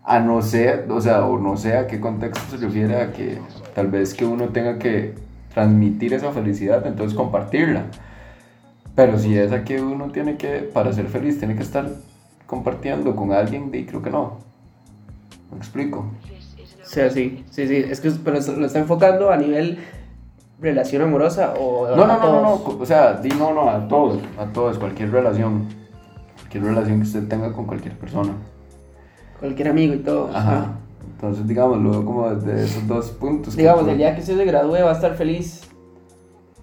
[0.04, 3.38] A no ser, o sea, o no sé a qué contexto se refiere a que
[3.74, 5.16] tal vez que uno tenga que
[5.54, 7.84] transmitir esa felicidad, entonces compartirla.
[8.96, 11.88] Pero si es a que uno tiene que, para ser feliz, tiene que estar
[12.46, 14.38] compartiendo con alguien, de, creo que no.
[15.52, 16.12] ¿Me explico?
[16.82, 17.76] O sea, sí, sí, sí.
[17.76, 19.80] Es que pero lo está enfocando a nivel
[20.60, 24.20] relación amorosa o No, no, no, no, no, o sea, di no, no, a todos,
[24.38, 25.68] a todos, cualquier relación,
[26.38, 28.34] cualquier relación que usted tenga con cualquier persona.
[29.40, 30.30] Cualquier amigo y todo.
[30.34, 30.78] Ajá.
[31.16, 33.56] Entonces, digamos, veo como desde esos dos puntos.
[33.56, 35.62] Digamos, el día que usted se gradúe va a estar feliz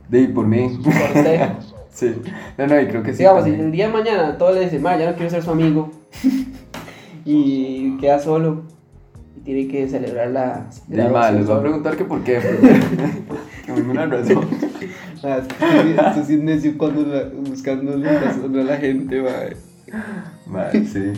[0.08, 0.78] Di, por mí.
[0.82, 1.48] por usted.
[1.90, 2.14] sí.
[2.58, 3.18] No, no, y creo que sí.
[3.18, 5.50] Digamos, si el día de mañana todo le dice, ma, ya no quiero ser su
[5.50, 5.90] amigo.
[7.24, 8.64] y queda solo.
[9.36, 10.68] Y tiene que celebrar la.
[10.88, 12.40] Di, ma, les voy a preguntar que por qué.
[13.66, 14.46] que ninguna razón.
[15.22, 19.56] Ah, esto sí es necio cuando la, buscando la razón a la gente, madre.
[20.46, 21.12] Madre, sí.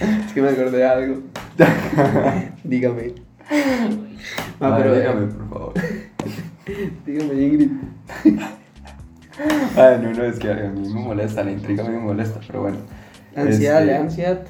[0.00, 1.22] Es que me acordé de algo.
[2.64, 3.14] Dígame.
[3.50, 3.88] Ah,
[4.60, 5.74] Madre, pero, eh, dígame, por favor.
[7.06, 7.70] dígame, Ingrid.
[9.76, 12.40] Ay, no, no, es que a mí me molesta, la intriga a mí me molesta,
[12.46, 12.78] pero bueno.
[13.34, 14.40] Ansiedad, Este, le da ansiedad.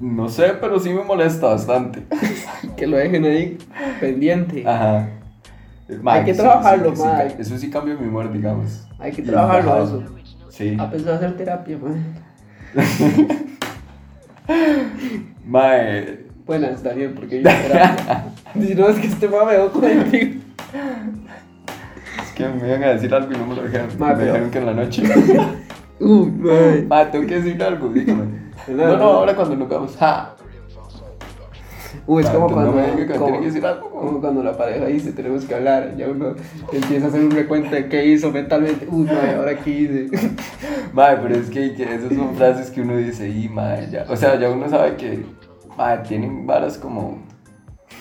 [0.00, 2.02] No sé, pero sí me molesta bastante.
[2.76, 3.58] Que lo dejen ahí
[4.00, 4.66] pendiente.
[4.66, 5.08] Ajá.
[6.04, 8.86] Hay que trabajarlo, sí, sí, Eso sí cambia mi humor, digamos.
[8.98, 10.04] Hay que trabajarlo eso.
[10.50, 10.76] Sí.
[10.78, 13.40] A pesar de hacer terapia, madre.
[15.46, 16.20] Mae.
[16.46, 18.24] Buenas, Daniel, porque yo terapia.
[18.60, 20.40] Si no, es que este ma me contigo.
[22.20, 23.88] Es que me iban a decir algo y no me lo dijeron.
[23.96, 25.02] Mae, me dijeron que en la noche.
[26.00, 26.30] Uy.
[26.88, 28.24] Mae, tengo que decir algo, dígame.
[28.66, 29.04] No, No, no, no.
[29.04, 29.96] ahora cuando nos vamos.
[29.98, 30.34] Ja.
[32.06, 34.86] Uy, es como cuando, no que como, tiene que decir algo, como- cuando la pareja
[34.86, 36.34] dice tenemos que hablar, ya uno
[36.72, 40.08] empieza a hacer un recuento de qué hizo mentalmente, uy, madre, ahora qué hice.
[40.92, 44.06] Mae, pero es que, que esas son frases que uno dice, y mae, ya.
[44.08, 45.24] O sea, ya uno sabe que,
[45.76, 47.18] mae, tienen varas como,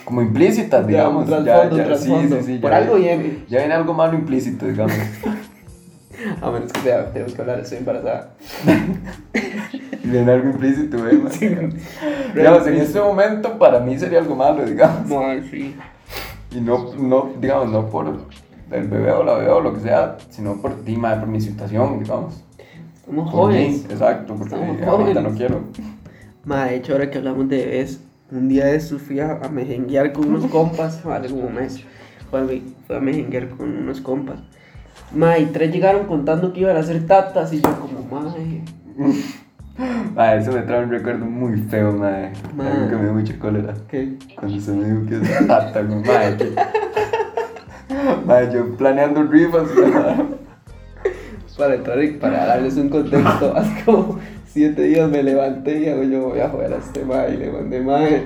[0.05, 1.27] como implícitas, digamos.
[1.29, 1.95] ya, ya.
[1.97, 2.57] Sí, sí, sí.
[2.57, 3.43] Por ya- algo viene.
[3.47, 4.95] Ya viene algo malo implícito, digamos.
[6.41, 8.31] A menos que sea, tenemos que hablar, estoy embarazada.
[10.03, 11.19] viene algo implícito, mae.
[11.31, 11.49] Sí.
[12.35, 15.07] Digamos, en este momento para mí sería algo malo, digamos.
[15.07, 15.75] Madre, sí.
[16.51, 18.07] Y no, no, digamos, no por
[18.71, 21.41] el bebé o la bebé o lo que sea, sino por ti, madre, por mi
[21.41, 22.41] situación, digamos.
[22.99, 23.85] Estamos Por mí, jóvenes.
[23.89, 25.23] exacto, porque Estamos ahorita jóvenes.
[25.23, 25.61] no quiero.
[26.45, 27.99] Madre, de hecho, ahora que hablamos de bebés,
[28.31, 31.83] un día de estos fui a, a mejenguear con unos compas, vale, como un mes.
[32.29, 34.39] Fue a, me- fue a mejenguear con unos compas.
[35.13, 38.61] Madre, y tres llegaron contando que iban a hacer tatas y yo como, madre.
[40.15, 42.31] Madre, eso me trae un recuerdo muy feo, madre.
[42.55, 42.71] Madre.
[42.71, 43.73] Algo que me dio mucha cólera.
[43.89, 44.17] ¿Qué?
[44.35, 46.37] Cuando se me dijo que es tata, madre.
[46.37, 46.55] que-
[48.25, 49.67] Madre, yo planeando rifas.
[51.57, 56.03] Para entrar y para darles un contexto, hace como siete días me levanté y hago
[56.03, 58.25] yo voy a joder a este mae y le mandé mae.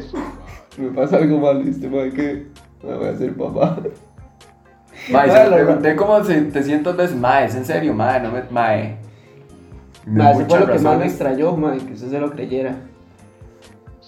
[0.77, 2.45] Me pasa algo malo y este mae que
[2.83, 3.77] me voy a hacer papá.
[5.11, 8.31] Madre, se lo pregunté como si te siento veces, madre, es en serio, madre, no
[8.31, 8.97] me, dio Mae,
[10.05, 12.75] eso fue lo que más me extrañó, mae, que usted se lo creyera.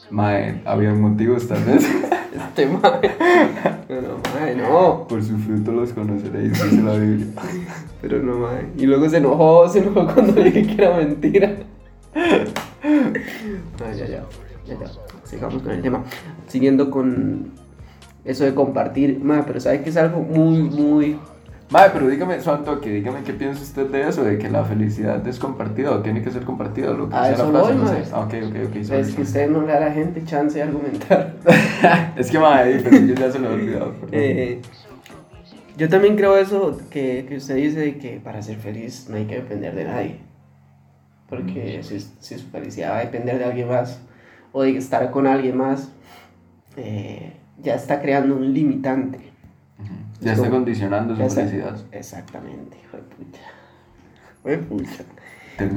[0.09, 1.85] Mae, había motivos tal vez.
[2.35, 3.11] Este mae.
[3.87, 5.07] Pero mae, no.
[5.07, 7.27] Por su fruto los conoceréis, dice la Biblia.
[8.01, 8.67] Pero no mae.
[8.77, 11.55] Y luego se enojó, se enojó cuando dije que era mentira.
[12.85, 14.23] Ah, ya, ya.
[14.67, 14.91] Ya, ya.
[15.23, 16.03] Sigamos con el tema.
[16.47, 17.51] Siguiendo con
[18.25, 19.19] eso de compartir.
[19.23, 21.19] Mae, pero sabe que es algo muy, muy
[21.69, 25.27] Mae, pero dígame, Santo, que dígame qué piensa usted de eso, de que la felicidad
[25.27, 27.81] es compartida o tiene que ser compartida, lo que A sea eso la frase, voy,
[27.81, 28.03] no sé.
[28.11, 28.83] Ah, ok, ok, ok.
[28.83, 29.23] sorry, Es que sorry.
[29.23, 31.33] usted no le da a la gente chance de argumentar.
[32.15, 33.93] es que, mae, pero yo ya se lo he olvidado.
[34.11, 34.61] Eh,
[35.75, 39.25] yo también creo eso que, que usted dice de que para ser feliz no hay
[39.25, 40.19] que depender de nadie.
[41.27, 43.99] Porque si, si su felicidad va a depender de alguien más
[44.51, 45.91] o de estar con alguien más,
[46.77, 49.19] eh, ya está creando un limitante.
[50.21, 51.77] Ya Es está como- condicionando su felicidad.
[51.91, 53.41] Exactamente, hijo de pucha.
[54.39, 55.03] Hijo de pucha.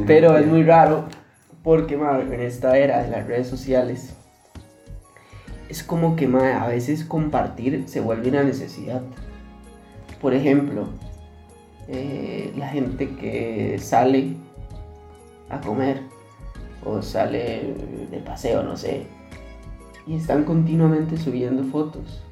[0.06, 1.04] Pero es muy raro
[1.62, 4.14] porque ma, en esta era de las redes sociales
[5.68, 9.02] es como que ma, a veces compartir se vuelve una necesidad.
[10.20, 10.88] Por ejemplo,
[11.88, 14.34] eh, la gente que sale
[15.50, 16.00] a comer
[16.84, 17.74] o sale
[18.10, 19.06] de paseo, no sé,
[20.08, 22.24] y están continuamente subiendo fotos.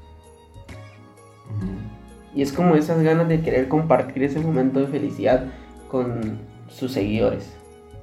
[2.35, 5.45] Y es como esas ganas de querer compartir ese momento de felicidad
[5.91, 7.53] con sus seguidores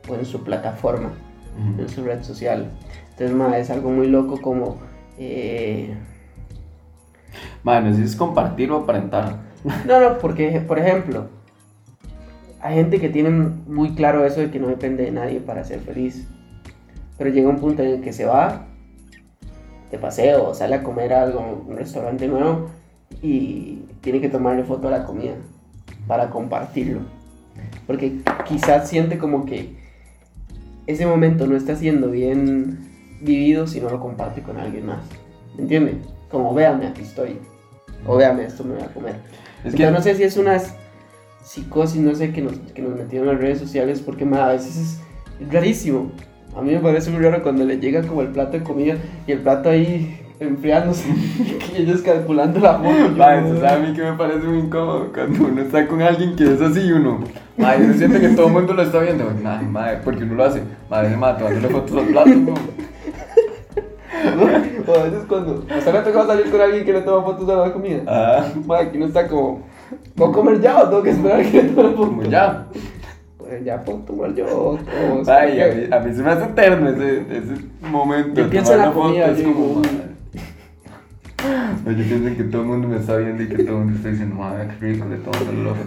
[0.08, 1.12] o en su plataforma,
[1.78, 2.70] en su red social.
[3.12, 4.78] Entonces, ma, es algo muy loco como...
[5.18, 5.96] eh,
[7.64, 9.52] Madre, no es compartir o aparentar.
[9.88, 11.30] No, no, porque, por ejemplo,
[12.60, 15.80] hay gente que tiene muy claro eso de que no depende de nadie para ser
[15.80, 16.28] feliz.
[17.18, 18.68] Pero llega un punto en el que se va
[19.94, 22.72] de paseo o sale a comer a algo, un restaurante nuevo
[23.22, 25.36] y tiene que tomarle foto a la comida
[26.08, 27.02] para compartirlo.
[27.86, 29.76] Porque quizás siente como que
[30.88, 32.90] ese momento no está siendo bien
[33.22, 35.04] vivido si no lo comparte con alguien más.
[35.56, 36.02] ¿Me entienden?
[36.32, 37.38] Como véame, aquí estoy.
[38.08, 39.18] O véame, esto me voy a comer.
[39.64, 40.60] Es Entonces, no sé si es una
[41.44, 44.76] psicosis, no sé, que nos, que nos metieron en las redes sociales, porque a veces
[44.76, 45.00] es,
[45.40, 46.12] es rarísimo.
[46.56, 49.32] A mí me parece muy raro cuando le llega como el plato de comida y
[49.32, 51.08] el plato ahí enfriándose
[51.78, 53.10] y ellos calculando la foto.
[53.18, 56.36] Madre, ¿tú sabes a mí que me parece muy incómodo cuando uno está con alguien
[56.36, 57.24] que es así y uno,
[57.58, 59.32] madre, uno siente que todo el mundo lo está viendo.
[59.46, 60.62] Ay, madre, porque uno lo hace.
[60.90, 62.30] Madre, se mata, dándole fotos al plato.
[62.30, 62.54] ¿no?
[64.86, 67.50] O a veces cuando hasta me ha tocado salir con alguien que le toma fotos
[67.50, 68.04] a la comida.
[68.08, 69.62] Ah, Ma, aquí no está como,
[70.16, 72.08] ¿puedo comer ya o tengo que esperar a que le tome foto?
[72.08, 72.68] como ya.
[73.44, 74.46] Pues ya puedo tomar yo.
[74.48, 74.80] o-
[75.30, 78.42] Ay, a mí, a mí se me hace eterno ese, ese momento.
[78.42, 80.14] Yo pienso en la comida, foto, es yo como, digo, madre.
[81.86, 83.84] No, yo pienso en que todo el mundo me está viendo y que todo el
[83.84, 85.78] mundo está diciendo, madre, qué rico, le tomo el ojo.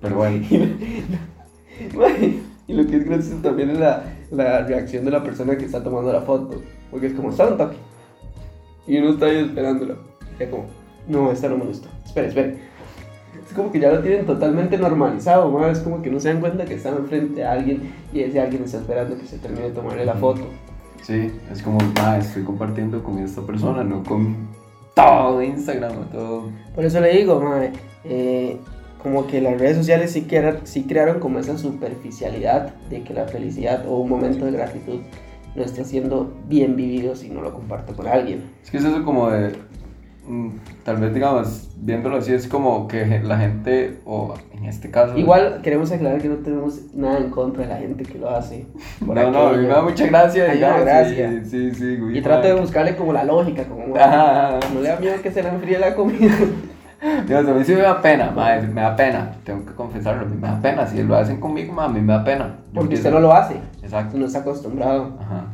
[0.00, 0.46] Pero bueno,
[2.68, 5.82] Y lo que es gracioso también es la, la reacción de la persona que está
[5.82, 6.62] tomando la foto.
[6.90, 7.76] Porque es como, está un toque.
[8.86, 9.94] Y uno está ahí esperándola.
[10.38, 10.66] Y es como,
[11.08, 11.88] no, esta no me gustó.
[12.06, 12.58] Espere, espere.
[13.50, 15.66] Es como que ya lo tienen totalmente normalizado, ¿no?
[15.66, 18.62] Es como que no se dan cuenta que están frente a alguien y ese alguien
[18.62, 20.42] está esperando que se termine de tomarle la foto.
[21.02, 24.36] sí, es como, madre, estoy compartiendo con esta persona, no con
[24.94, 26.50] todo Instagram o todo.
[26.76, 27.72] Por eso le digo, mae,
[28.04, 28.56] eh,
[29.02, 33.26] como que las redes sociales sí, crearon, sí crearon como esa superficialidad de que la
[33.26, 35.00] felicidad o un momento de gratitud
[35.56, 38.44] no está siendo bien vivido si no lo comparto con alguien.
[38.62, 39.56] Es que es eso como de,
[40.84, 45.16] tal vez digamos, viéndolo así, es como que la gente, o en este caso...
[45.18, 48.66] Igual queremos aclarar que no tenemos nada en contra de la gente que lo hace.
[49.00, 49.62] No, no, a mí aquello.
[49.68, 50.80] me da mucha gracia, digamos.
[50.84, 51.30] gracia.
[51.44, 52.60] Sí, sí, sí, güey, Y trato de madre.
[52.62, 54.60] buscarle como la lógica, como Ajá, ajá.
[54.74, 56.34] no le da miedo que se le enfríe la comida.
[57.26, 60.26] Dios, a mí sí me da pena, madre, me da pena, tengo que confesarlo, a
[60.26, 62.56] mí me da pena, si lo hacen conmigo, ma, a mí me da pena.
[62.68, 65.16] Yo Porque pienso- usted no lo hace, Exacto, no está acostumbrado.
[65.18, 65.46] ajá.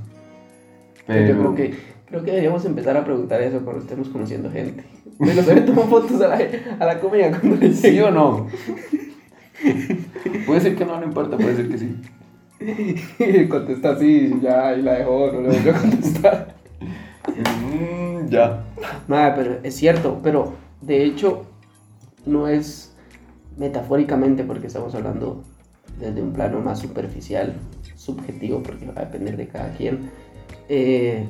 [1.07, 1.29] Pero...
[1.35, 4.85] Yo creo que, creo que deberíamos empezar a preguntar eso cuando estemos conociendo gente.
[5.19, 6.40] Pero se le toman fotos a la,
[6.79, 8.47] a la comida cuando le ¿Sí o no?
[10.47, 11.97] puede ser que no, no importa, puede ser que sí.
[13.19, 16.55] Y contesta así, ya, y la dejó, no le volvió a contestar.
[17.29, 18.64] Mm, ya.
[19.09, 21.47] Nada, pero es cierto, pero de hecho
[22.25, 22.95] no es
[23.57, 25.45] metafóricamente porque estamos hablando
[25.99, 27.55] desde un plano más superficial,
[27.95, 30.11] subjetivo, porque va a depender de cada quien.
[30.69, 31.27] Eh,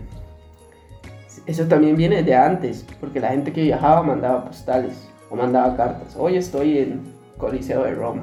[1.46, 6.16] eso también viene de antes, porque la gente que viajaba mandaba postales o mandaba cartas.
[6.18, 7.00] Hoy estoy en
[7.38, 8.22] Coliseo de Roma.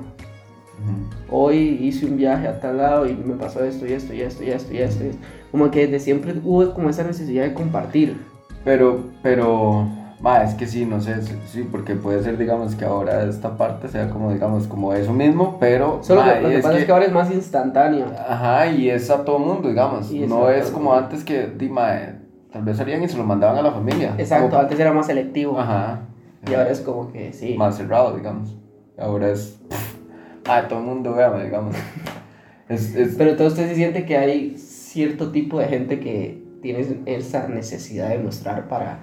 [1.29, 4.43] Hoy hice un viaje a tal lado y me pasó esto y esto y esto
[4.43, 5.03] y esto y esto.
[5.51, 8.17] Como que desde siempre hubo como esa necesidad de compartir.
[8.65, 9.87] Pero, pero,
[10.19, 11.15] ma, es que sí, no sé,
[11.47, 15.57] sí, porque puede ser, digamos, que ahora esta parte sea como, digamos, como eso mismo,
[15.59, 18.05] pero, Solo ma, que lo que es pasa que- es que ahora es más instantáneo.
[18.27, 21.99] Ajá, y es a todo mundo, digamos, no es como antes que, di, ma,
[22.53, 24.13] tal vez salían y se lo mandaban a la familia.
[24.17, 25.59] Exacto, Como- antes era más selectivo.
[25.59, 26.01] Ajá.
[26.47, 27.55] Y ahora es como que sí.
[27.57, 28.55] Más cerrado, digamos.
[28.97, 29.59] Ahora es,
[30.47, 31.75] ah, todo el mundo, véame, digamos.
[32.69, 36.85] Es, es, Pero entonces usted sí siente que hay cierto tipo de gente que tiene
[37.07, 38.99] esa necesidad de mostrar para,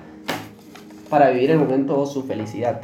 [1.10, 2.80] para vivir el momento o su felicidad.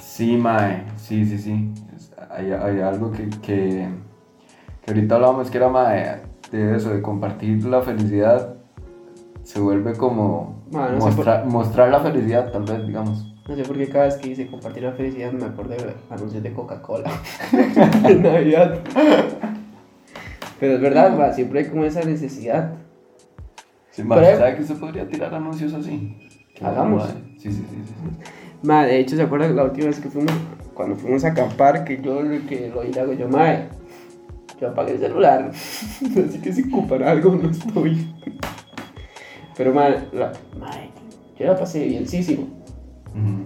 [0.00, 1.70] Sí, mae, sí, sí, sí.
[2.30, 3.88] Hay, hay algo que, que,
[4.82, 6.20] que ahorita hablábamos que era mae,
[6.52, 8.57] de eso, de compartir la felicidad.
[9.48, 13.34] Se vuelve como Ma, no sé mostrar, mostrar la felicidad, tal vez, digamos.
[13.48, 16.42] No sé por qué cada vez que dice compartir la felicidad me acordé de anuncios
[16.42, 17.10] de Coca-Cola
[18.04, 18.78] en Navidad.
[20.60, 22.74] Pero es verdad, ma, siempre hay como esa necesidad.
[23.90, 26.14] Sí, Pero- ¿sabe que usted podría tirar anuncios así?
[26.60, 27.04] Hagamos.
[27.38, 27.94] Sí, sí, sí, sí.
[28.62, 30.34] Ma, de hecho, ¿se acuerdan la última vez que fuimos,
[30.74, 33.68] cuando fuimos a acampar, que yo lo que lo hago yo, mae,
[34.60, 38.12] yo apagué el celular, así que si ocupan algo no estoy.
[39.58, 40.90] Pero, ma, la, mae,
[41.36, 42.44] yo la pasé bienísimo.
[43.10, 43.42] Ujú.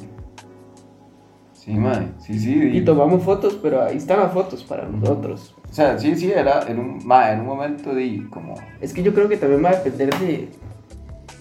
[1.54, 2.52] Sí, mae, sí, sí.
[2.52, 5.54] Y tomamos fotos, pero ahí están las fotos para nosotros.
[5.70, 8.56] O sea, sí, sí, era en un, mae, en un momento de como...
[8.82, 10.50] Es que yo creo que también va a depender de,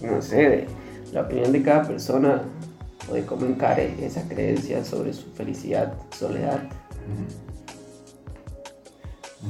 [0.00, 0.66] no sé, de
[1.12, 2.40] la opinión de cada persona
[3.10, 6.62] o de cómo encare esa creencia sobre su felicidad, soledad.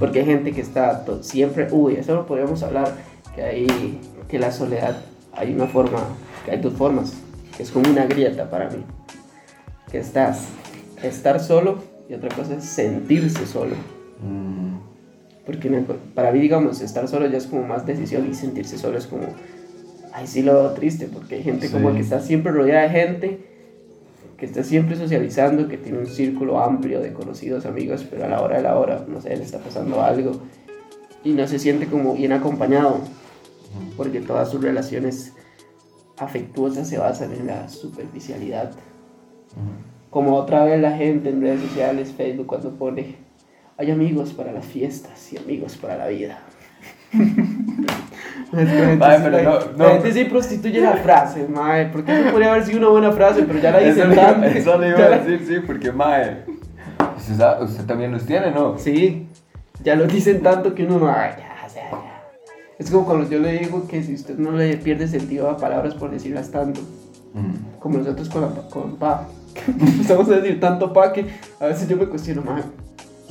[0.01, 2.93] Porque hay gente que está siempre, uy, eso lo podríamos hablar,
[3.37, 4.97] que hay, que la soledad,
[5.35, 6.01] hay una forma,
[6.45, 7.13] que hay dos formas,
[7.57, 8.85] que es como una grieta para mí.
[9.91, 10.49] Que estás,
[11.03, 13.75] estar solo y otra cosa es sentirse solo.
[14.23, 14.63] Mm,
[15.45, 18.97] Porque co- para mí, digamos, estar solo ya es como más decisión y sentirse solo
[18.97, 19.25] es como,
[20.13, 21.97] ay, sí lo veo triste, porque hay gente como Sí.
[21.97, 23.41] que está siempre rodeada de gente,
[24.39, 28.41] que está siempre socializando, que tiene un círculo amplio de conocidos, amigos, pero a la
[28.41, 30.41] hora de la hora, no sé, le está pasando algo
[31.25, 32.99] y no se siente como bien acompañado.
[33.97, 35.33] Porque todas sus relaciones
[36.19, 38.71] afectuosas se basan en la superficialidad.
[40.11, 43.17] Como otra vez la gente en redes sociales, Facebook, cuando pone,
[43.79, 46.39] hay amigos para las fiestas y amigos para la vida.
[48.53, 49.43] Es que la gente, Mae, sí- pero
[49.77, 53.13] no- la gente sí prostituye la frase, mae, porque eso podría haber sido una buena
[53.13, 54.47] frase, pero ya la Eso dicen le, tanto.
[54.47, 56.45] eso le iba a decir, sí, porque, mae,
[57.17, 58.77] usted, también los tiene, ¿no?
[58.79, 59.27] Sí,
[59.83, 61.07] ya lo dicen tanto que uno no,
[62.83, 65.95] Es como cuando yo le digo que si usted no le pierde sentido a palabras
[65.95, 66.81] por decirlas tanto,
[67.35, 67.79] Mm.
[67.79, 69.27] como nosotros con, la, con pa.
[69.67, 71.27] Empezamos a decir tanto pa que
[71.61, 72.65] a veces yo me cuestiono, más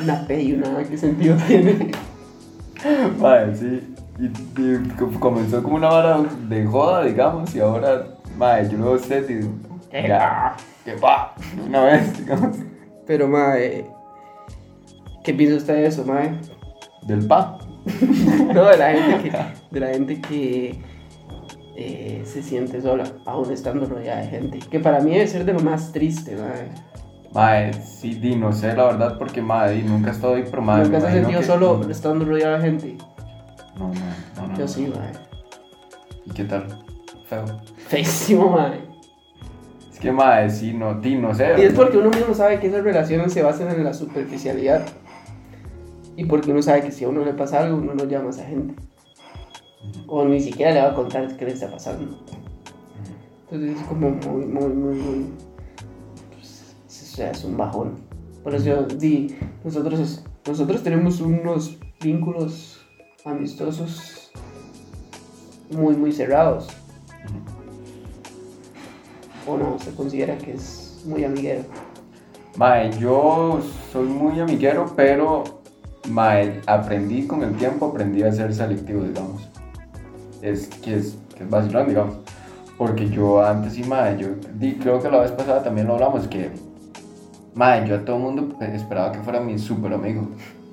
[0.01, 1.91] una P y una A, ¿qué sentido tiene?
[3.19, 3.93] Mae, sí.
[4.19, 8.85] Y, y co- comenzó como una vara de joda, digamos, y ahora, mae, yo lo
[8.85, 9.51] veo usted y digo,
[9.91, 11.35] ya, que va,
[11.67, 12.57] una vez, digamos,
[13.05, 13.85] Pero, mae,
[15.23, 16.39] ¿qué piensa usted de eso, mae?
[17.03, 17.57] del pa.
[18.53, 19.37] No, de la gente que,
[19.71, 20.79] de la gente que
[21.75, 24.59] eh, se siente sola, aún estando rodeada de gente.
[24.59, 26.69] Que para mí debe ser de lo más triste, mae.
[27.33, 30.83] Mae, sí, di, no sé, la verdad, porque, di, nunca he estado ahí, pero, mae,
[30.83, 32.97] ¿Nunca me se ha imagino sentido que- solo estando rodeada de gente?
[33.77, 33.93] No, no,
[34.35, 34.53] no, no.
[34.55, 34.67] Yo no.
[34.67, 35.11] sí, mae.
[36.25, 36.67] ¿Y qué tal?
[37.27, 37.45] Feo.
[37.87, 38.81] Feísimo, mae.
[39.91, 41.55] Es que, mae, sí, no, di, no sé.
[41.57, 44.85] Y es porque uno mismo sabe que esas relaciones se basan en la superficialidad.
[46.15, 48.29] Y porque uno sabe que si a uno le pasa algo, uno no llama a
[48.31, 48.75] esa gente.
[50.07, 52.17] O ni siquiera le va a contar qué le está pasando.
[53.43, 55.25] Entonces es como muy, muy, muy, muy...
[56.33, 57.97] pues, o sea, es un bajón.
[58.43, 62.81] Por eso yo di, nosotros, nosotros tenemos unos vínculos
[63.25, 64.31] amistosos
[65.71, 66.67] muy, muy cerrados.
[69.47, 71.63] O no, se considera que es muy amiguero.
[72.57, 73.59] Mae, yo
[73.91, 75.60] soy muy amiguero, pero
[76.09, 79.47] mae, aprendí con el tiempo, aprendí a ser selectivo, digamos.
[80.41, 82.15] Es que es, que es vacilón, digamos.
[82.77, 86.27] Porque yo antes sí, mae, yo di- creo que la vez pasada también lo hablamos,
[86.27, 86.49] que
[87.53, 90.27] mae, yo a todo el mundo esperaba que fuera mi super amigo.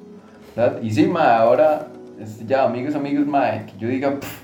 [0.57, 0.81] ¿verdad?
[0.83, 1.89] Y sí, mae, ahora
[2.47, 4.43] ya amigos, amigos, mae, que yo diga, "Pff,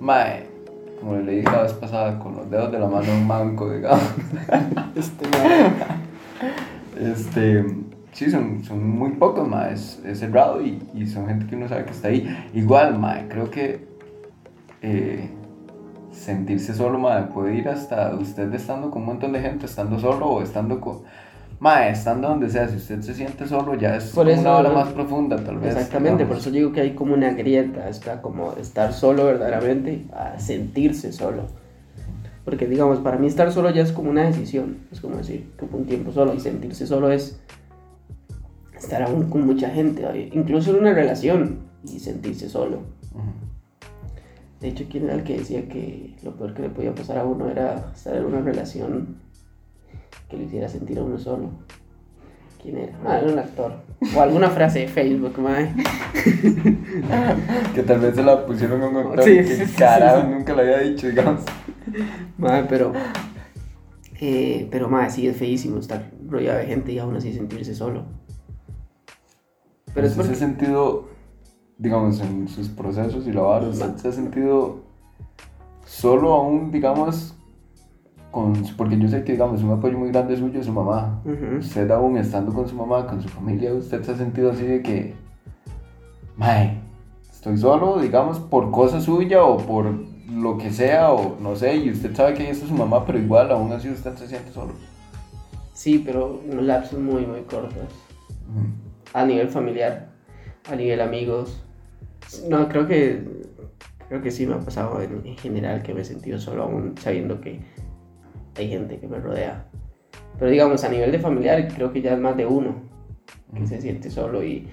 [0.00, 0.46] mae,
[1.00, 4.02] como le dije la vez pasada, con los dedos de la mano manco, digamos.
[4.96, 5.66] Este, mae,
[7.12, 7.64] Este,
[8.14, 11.68] sí, son, son muy pocos, ma, es, es cerrado y, y son gente que uno
[11.68, 12.48] sabe que está ahí.
[12.54, 13.86] Igual, ma, creo que
[14.80, 15.28] eh,
[16.10, 20.26] sentirse solo, ma, puede ir hasta usted estando con un montón de gente, estando solo
[20.26, 21.02] o estando con...
[21.60, 24.70] Ma, estando donde sea, si usted se siente solo ya es Por eso, una hora
[24.70, 25.74] más profunda, tal vez.
[25.74, 26.40] Exactamente, por digamos.
[26.40, 31.44] eso digo que hay como una grieta, está como estar solo verdaderamente a sentirse solo.
[32.44, 35.78] Porque digamos, para mí estar solo ya es como una decisión, es como decir, como
[35.78, 37.40] un tiempo solo y sentirse solo es
[38.76, 42.80] estar aún con mucha gente, incluso en una relación y sentirse solo.
[44.60, 47.24] De hecho, ¿quién era el que decía que lo peor que le podía pasar a
[47.24, 49.16] uno era estar en una relación
[50.30, 51.50] que lo hiciera sentir a uno solo?
[52.62, 52.92] ¿Quién era?
[53.04, 53.72] Ah, era un actor.
[54.16, 55.74] O alguna frase de Facebook, mae.
[57.74, 60.54] Que tal vez se la pusieron a un actor Sí, que sí, sí, carajo nunca
[60.54, 61.42] lo había dicho, digamos.
[62.38, 62.92] Mae, pero.
[64.20, 68.06] eh, pero, mae, sí es feísimo estar rodeado de gente y aún así sentirse solo.
[69.94, 70.56] Pero es ¿Usted se ha porque.
[70.58, 71.04] sentido,
[71.78, 74.80] digamos, en sus procesos y la vara, usted se ha sentido
[75.86, 77.34] solo aún, digamos,
[78.30, 81.22] con, porque yo sé que, digamos, un apoyo muy grande suyo es su mamá.
[81.24, 81.58] Ujú.
[81.60, 84.82] Usted aún estando con su mamá, con su familia, usted se ha sentido así de
[84.82, 85.14] que,
[86.36, 86.80] mae,
[87.30, 89.86] estoy solo, digamos, por cosa suya o por
[90.28, 93.18] lo que sea o no sé, y usted sabe que ahí está su mamá, pero
[93.18, 94.72] igual aún así usted se siente solo.
[95.72, 97.84] Sí, pero unos lapsos muy, muy cortos.
[99.14, 100.08] A nivel familiar,
[100.70, 101.64] a nivel amigos.
[102.48, 103.24] No, creo que
[104.08, 106.94] creo que sí me ha pasado en, en general que me he sentido solo aún
[106.98, 107.60] sabiendo que
[108.56, 109.66] hay gente que me rodea.
[110.38, 112.82] Pero digamos, a nivel de familiar, creo que ya es más de uno
[113.54, 114.68] que se siente solo y,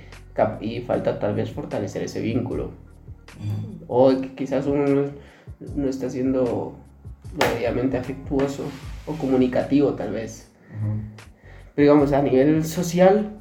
[0.60, 2.72] y falta tal vez fortalecer ese vínculo.
[3.88, 5.06] O que quizás uno no,
[5.76, 6.76] no está siendo
[7.40, 8.66] lo debidamente afectuoso
[9.06, 10.52] o comunicativo tal vez.
[11.76, 13.41] Pero digamos, a nivel social,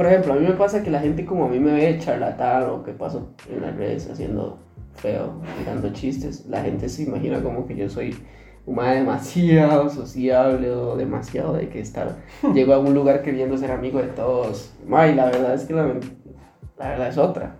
[0.00, 2.70] por ejemplo, a mí me pasa que la gente como a mí me ve charlatán
[2.70, 4.58] o que paso en las redes haciendo
[4.94, 8.16] feo, tirando chistes, la gente se imagina como que yo soy
[8.64, 12.16] un mae demasiado sociable o demasiado de que estar,
[12.54, 14.72] llego a un lugar queriendo ser amigo de todos.
[14.86, 15.88] Mae, la verdad es que la,
[16.78, 17.56] la verdad es otra.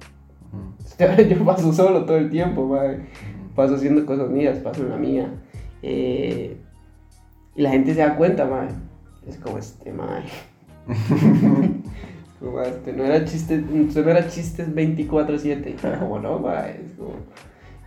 [1.29, 3.07] Yo paso solo todo el tiempo, mae.
[3.55, 5.31] Paso haciendo cosas mías, paso en la mía.
[5.83, 6.57] Eh,
[7.55, 8.69] y la gente se da cuenta, mae.
[9.29, 10.23] Es como este, mae.
[12.65, 15.99] este, no era chiste, no era chistes 24-7.
[15.99, 16.81] Como no, mae.
[16.85, 17.13] Es como...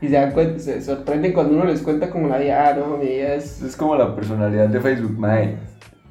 [0.02, 2.98] Y se dan cuenta, se sorprenden cuando uno les cuenta como la vida, ah, no,
[2.98, 3.62] mi vida es...
[3.62, 5.56] Es como la personalidad de Facebook, mae.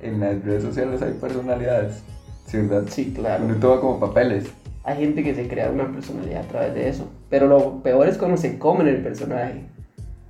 [0.01, 2.03] En las redes sociales hay personalidades,
[2.47, 2.84] ¿sí, verdad?
[2.88, 3.45] Sí, claro.
[3.45, 4.51] Uno toma como papeles.
[4.84, 7.09] Hay gente que se crea una personalidad a través de eso.
[7.30, 9.66] Pero lo peor es cuando se comen el personaje.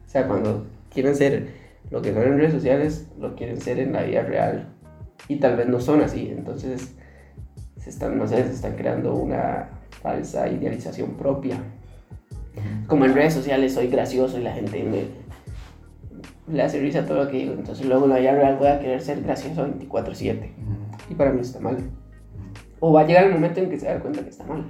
[0.06, 1.48] O sea, cuando quieren ser
[1.90, 4.68] lo que son en redes sociales, lo quieren ser en la vida real.
[5.28, 6.28] Y tal vez no son así.
[6.36, 6.94] Entonces,
[7.82, 9.68] se están, no sé, se están creando una
[10.02, 11.56] falsa idealización propia.
[12.86, 15.22] Como en redes sociales soy gracioso y la gente me
[16.54, 17.54] le hace risa todo lo que digo.
[17.54, 20.52] Entonces luego en la vida real voy a querer ser gracioso 24/7.
[21.10, 21.78] Y para mí está mal.
[22.78, 24.64] O va a llegar el momento en que se da cuenta que está mal.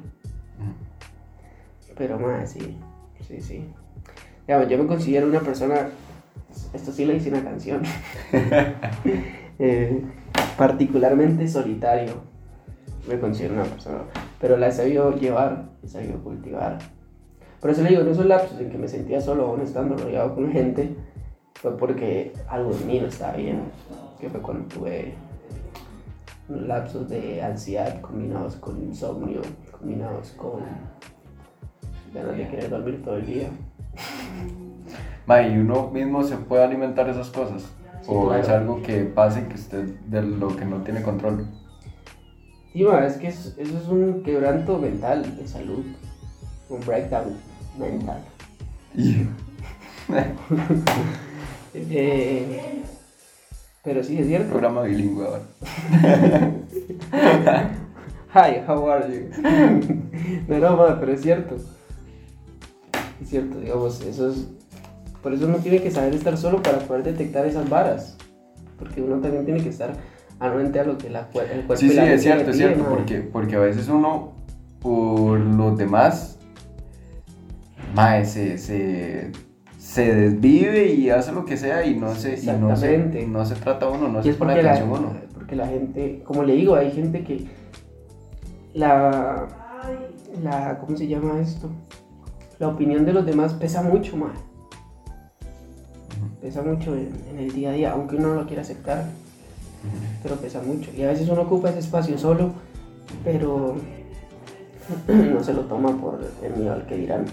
[1.97, 2.79] Pero más, sí,
[3.21, 3.67] sí, sí.
[4.47, 5.89] Digamos, yo me considero una persona,
[6.73, 7.83] esto sí le hice una canción,
[9.59, 10.03] Eh,
[10.57, 12.32] particularmente solitario.
[13.09, 13.99] Me considero una persona,
[14.41, 16.79] pero la he sabido llevar, he sabido cultivar.
[17.61, 20.35] Por eso le digo, en esos lapsos en que me sentía solo, aún estando rodeado
[20.35, 20.97] con gente,
[21.55, 23.63] fue porque algo en mí no estaba bien.
[24.21, 25.15] Que fue cuando tuve
[26.49, 30.61] lapsos de ansiedad combinados con insomnio, combinados con
[32.13, 33.49] ganas de querer dormir todo el día.
[35.27, 37.63] Mae, y uno mismo se puede alimentar esas cosas.
[38.03, 38.43] Sí, o claro.
[38.43, 41.47] es algo que pase que usted de lo que no tiene control.
[42.73, 45.85] Sí, ma, es que eso, eso es un quebranto mental de salud,
[46.68, 47.37] un breakdown
[47.79, 48.23] mental.
[51.75, 52.83] Eh,
[53.83, 54.51] pero sí, es cierto.
[54.51, 55.43] programa bilingüe ahora.
[58.35, 59.31] Hi, how are you?
[60.49, 61.57] no, no, ma, pero es cierto.
[63.23, 64.49] Es cierto, digamos, eso es...
[65.23, 68.18] Por eso uno tiene que saber estar solo para poder detectar esas varas.
[68.79, 69.95] Porque uno también tiene que estar
[70.43, 71.26] anuente a lo que la, el
[71.64, 74.32] cuerpo Sí, sí, es cierto, es cierto, porque, porque a veces uno,
[74.80, 76.38] por los demás,
[77.95, 79.30] mae, se, se,
[79.78, 83.55] se desvive y hace lo que sea y no se, y no se, no se
[83.55, 85.12] trata uno, no Y se pone porque la, atención uno.
[85.32, 87.47] porque la gente, como le digo, hay gente que
[88.74, 89.47] la,
[90.43, 91.70] la, ¿cómo se llama esto?
[92.59, 94.32] La opinión de los demás pesa mucho más.
[96.40, 99.05] Pesa mucho en, en el día a día, aunque uno no lo quiera aceptar,
[100.22, 100.91] pero pesa mucho.
[100.97, 102.53] Y a veces uno ocupa ese espacio solo,
[103.24, 103.76] pero
[105.09, 107.24] no se lo toma por el miedo al que dirán.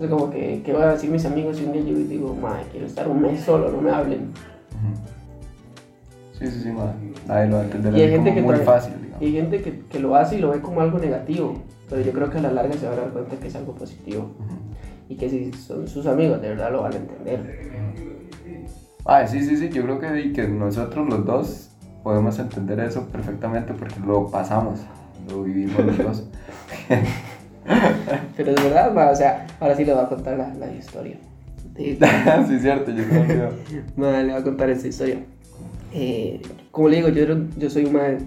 [0.00, 2.64] Es como que, ¿qué van a decir mis amigos si un día yo digo, madre,
[2.70, 4.32] quiero estar un mes solo, no me hablen?
[6.38, 6.92] Sí, sí, sí, mae.
[7.28, 9.80] Nadie lo va a entender Y hay gente que muy fácil, Y hay gente que,
[9.88, 12.50] que lo hace y lo ve como algo negativo, pero yo creo que a la
[12.50, 14.30] larga se van a dar cuenta que es algo positivo
[15.08, 17.72] y que si son sus amigos de verdad lo van a entender.
[19.06, 21.70] Ah, sí, sí, sí, yo creo que, nosotros los dos
[22.02, 24.80] podemos entender eso perfectamente porque lo pasamos,
[25.28, 26.28] lo vivimos los dos.
[28.36, 31.18] Pero es verdad, ma, o sea, ahora sí le voy a contar la, la historia.
[31.76, 31.98] Sí,
[32.48, 33.50] sí, cierto, yo creo
[33.96, 35.18] ma, le voy a contar esta historia.
[35.92, 36.40] Eh,
[36.70, 37.26] como le digo, yo,
[37.58, 38.18] yo soy un mae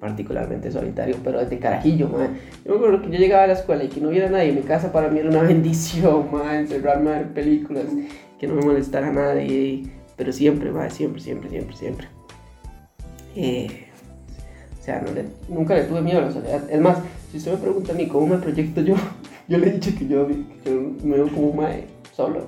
[0.00, 2.28] particularmente solitario, pero desde carajillo, mae.
[2.64, 4.56] Yo me acuerdo que yo llegaba a la escuela y que no hubiera nadie en
[4.56, 7.84] mi casa para mí era una bendición, mae, encerrarme a ver películas,
[8.42, 9.84] que no me molestara nadie,
[10.16, 12.08] pero siempre, mae, siempre, siempre, siempre, siempre.
[13.36, 13.86] Eh,
[14.80, 16.68] o sea, no le- nunca le tuve miedo a la soledad.
[16.68, 16.98] Es más,
[17.30, 18.96] si usted me pregunta a mí cómo me proyecto yo,
[19.48, 20.72] yo le he dicho que yo, yo
[21.04, 22.40] me veo como un mae solo.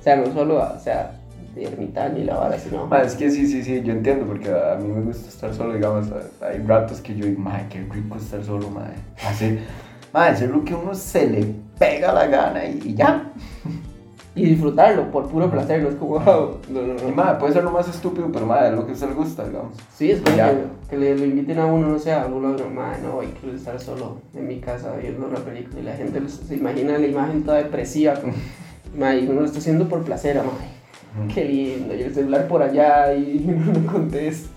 [0.00, 1.20] O sea, no solo, o sea,
[1.54, 2.88] de ermitaño y la vara, sino...
[2.88, 5.74] Ma, es que sí, sí, sí, yo entiendo, porque a mí me gusta estar solo,
[5.74, 6.06] digamos,
[6.40, 8.94] hay ratos que yo digo, madre, qué rico estar solo, madre.
[9.24, 9.60] Hace,
[10.12, 11.46] Madre, hacer lo que uno se le
[11.78, 13.32] pega la gana y, y ya.
[14.34, 17.08] Y disfrutarlo por puro placer, no es como, wow, no, no, no.
[17.08, 19.14] Y madre, puede ser lo más estúpido, pero madre, es lo que a usted le
[19.14, 19.76] gusta, digamos.
[19.94, 22.70] Sí, es como que, que le, lo inviten a uno, no sé, a algún lado,
[22.70, 26.20] madre, no, hoy quiero estar solo en mi casa viendo una película y la gente
[26.28, 28.32] se imagina la imagen toda depresiva, como,
[28.96, 32.62] madre, y uno lo está haciendo por placer, madre, qué lindo, y el celular por
[32.62, 34.48] allá y uno no contesta.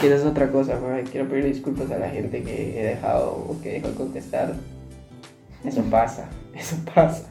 [0.00, 3.30] Y esa es otra cosa, madre, quiero pedir disculpas a la gente que he dejado
[3.30, 4.54] o que dejó de contestar.
[5.64, 7.24] Eso pasa, eso pasa.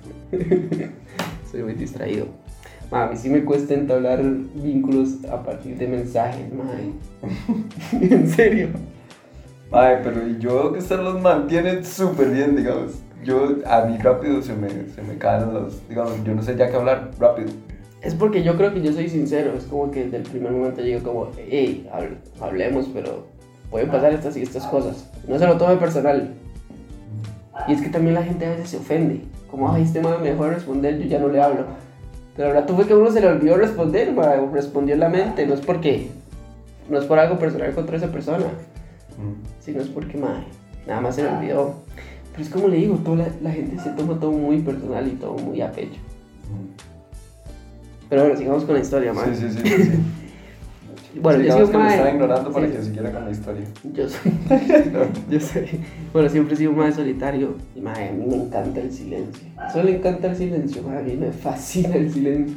[1.56, 2.26] Soy muy distraído.
[2.92, 6.92] Ma, a mí sí me cuesta entablar vínculos a partir de mensajes, madre.
[8.14, 8.68] en serio.
[9.72, 12.96] Madre, pero yo veo que usted los mantiene súper bien, digamos.
[13.24, 16.70] Yo, a mí rápido se me, se me caen los, digamos, yo no sé ya
[16.70, 17.48] qué hablar rápido.
[18.02, 19.54] Es porque yo creo que yo soy sincero.
[19.58, 23.28] Es como que desde el primer momento digo como, hey, hable- hablemos, pero
[23.72, 25.10] pueden pasar estas y estas cosas.
[25.26, 26.34] No se lo tome personal.
[27.70, 29.22] Y es que también la gente a veces se ofende.
[29.56, 31.64] Como, ay, este man me dejó de responder, yo ya no le hablo.
[32.36, 35.08] Pero el rato fue que a uno se le olvidó responder, ma, respondió en la
[35.08, 35.48] mente.
[35.48, 36.10] No es porque,
[36.90, 38.48] no es por algo personal contra esa persona.
[39.62, 40.44] Si no es porque, madre,
[40.86, 41.76] nada más se me olvidó.
[42.34, 45.12] Pero es como le digo, toda la, la gente se toma todo muy personal y
[45.12, 46.02] todo muy a pecho.
[48.10, 49.38] Pero bueno, sigamos con la historia, madre.
[49.38, 49.58] Sí, sí.
[49.64, 49.92] sí, sí.
[51.22, 53.66] Bueno, Sí, yo soy que mae- ignorando para sí, que siguiera con la historia.
[53.94, 54.32] Yo soy,
[55.30, 55.66] yo soy,
[56.12, 59.48] bueno, siempre he sido más solitario y mí me encanta el silencio.
[59.72, 62.56] Solo le encanta el silencio, madre, a mí me fascina el silencio.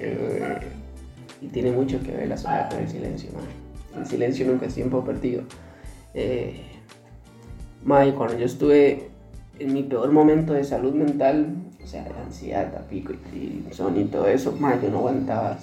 [0.00, 0.58] Eh,
[1.40, 3.50] y tiene mucho que ver la soledad con el silencio, madre.
[3.98, 5.42] El silencio nunca es tiempo perdido.
[6.14, 6.60] Eh,
[7.84, 9.08] madre, cuando yo estuve
[9.58, 13.64] en mi peor momento de salud mental, o sea, de ansiedad, a pico y, y
[13.68, 15.58] insomnio y todo eso, madre, yo no aguantaba,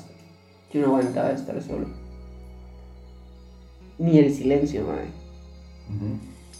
[0.74, 1.88] yo no aguantaba estar solo.
[3.97, 5.07] Ni el silencio, madre.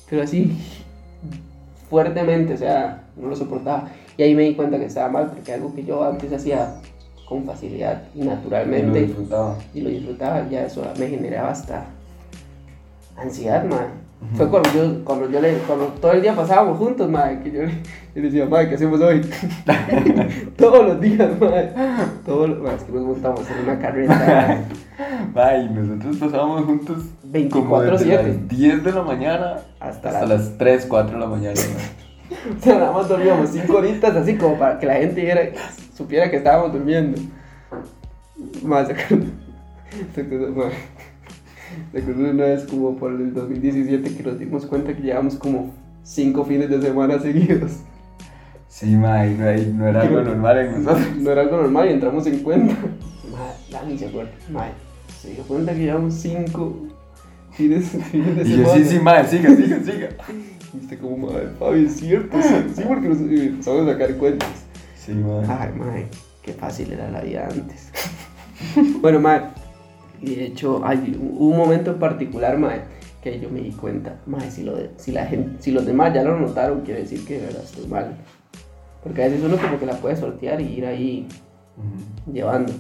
[0.10, 0.58] Pero así,
[1.90, 3.90] fuertemente, o sea, no lo soportaba.
[4.18, 6.76] Y ahí me di cuenta que estaba mal, porque algo que yo antes hacía
[7.28, 9.58] con facilidad y Y lo naturalmente disfrutaba.
[9.74, 11.86] y lo disfrutaba, ya eso me generaba hasta
[13.16, 14.01] ansiedad, madre.
[14.36, 17.64] Fue cuando yo, cuando yo le, cuando todo el día pasábamos juntos, madre, que yo
[17.64, 17.72] le,
[18.16, 19.22] yo decía, madre, ¿qué hacemos hoy?
[20.58, 21.72] Todos los días, madre.
[22.26, 24.60] Todos los, madre, es que nos montamos en una carreta
[25.36, 27.04] Ay, nosotros pasábamos juntos
[27.52, 27.92] como 24-7.
[27.98, 31.56] desde las 10 de la mañana hasta, hasta las las 3, 4 de la mañana.
[31.56, 32.02] mae.
[32.58, 35.50] O sea, nada más dormíamos cinco horitas así como para que la gente viera-
[35.98, 37.20] supiera que estábamos durmiendo.
[38.64, 38.88] Más,
[40.16, 40.24] se
[42.00, 46.46] acuerda una vez como por el 2017 que nos dimos cuenta que llevamos como cinco
[46.46, 47.72] fines de semana seguidos.
[48.68, 51.18] Sí, mae, no, no era algo normal en nosotros.
[51.18, 52.74] No era algo normal y entramos en cuenta.
[53.32, 54.32] Madre, Dani se acuerda.
[54.50, 54.72] Madre,
[55.22, 56.88] se dio cuenta que llevamos cinco
[57.52, 58.68] fines, fines de Y semana.
[58.68, 60.10] yo, sí, sí, mae, siga, siga, siga.
[60.74, 64.16] Y usted como, madre, Fabi, es cierto, sí, sí, porque nos y empezamos a sacar
[64.16, 64.50] cuentas.
[64.96, 65.46] Sí, mae.
[65.50, 66.08] Ay, mae,
[66.42, 67.92] qué fácil era la vida antes.
[69.02, 69.42] bueno, mae,
[70.22, 72.82] y de hecho, hay un momento en particular, mae,
[73.22, 76.14] que yo me di cuenta, mae, si, lo de- si, la gente, si los demás
[76.14, 78.16] ya lo notaron, quiere decir que de verdad estoy mal.
[79.04, 81.28] Porque a veces uno como que la puede sortear y ir ahí
[82.32, 82.72] llevando.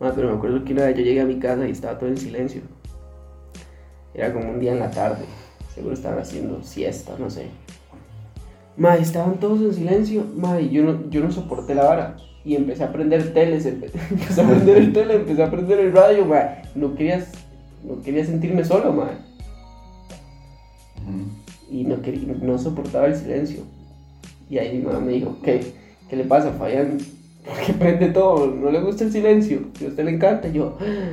[0.00, 2.08] Mae, pero me acuerdo que una vez yo llegué a mi casa y estaba todo
[2.08, 2.62] en silencio.
[4.14, 5.24] Era como un día en la tarde.
[5.74, 7.48] Seguro estaban haciendo siesta, no sé.
[8.76, 10.24] Mae, estaban todos en silencio.
[10.36, 12.16] Mae, yo no, yo no soporté la vara.
[12.44, 13.64] Y empecé a prender teles.
[13.66, 16.62] empe- Empecé a prender el tele, empecé a prender el radio, mae.
[16.74, 17.24] No quería,
[17.84, 18.90] no quería sentirme solo.
[18.90, 19.04] Ujú.
[21.70, 23.60] Y no, quería, no soportaba el silencio.
[24.50, 25.72] Y ahí mi mamá me dijo, ¿qué?
[26.08, 26.98] ¿Qué le pasa, Fabián?
[27.44, 28.46] ¿Por qué prende todo?
[28.46, 29.60] ¿No le gusta el silencio?
[29.78, 31.10] Si a usted le encanta, yo, "Ah,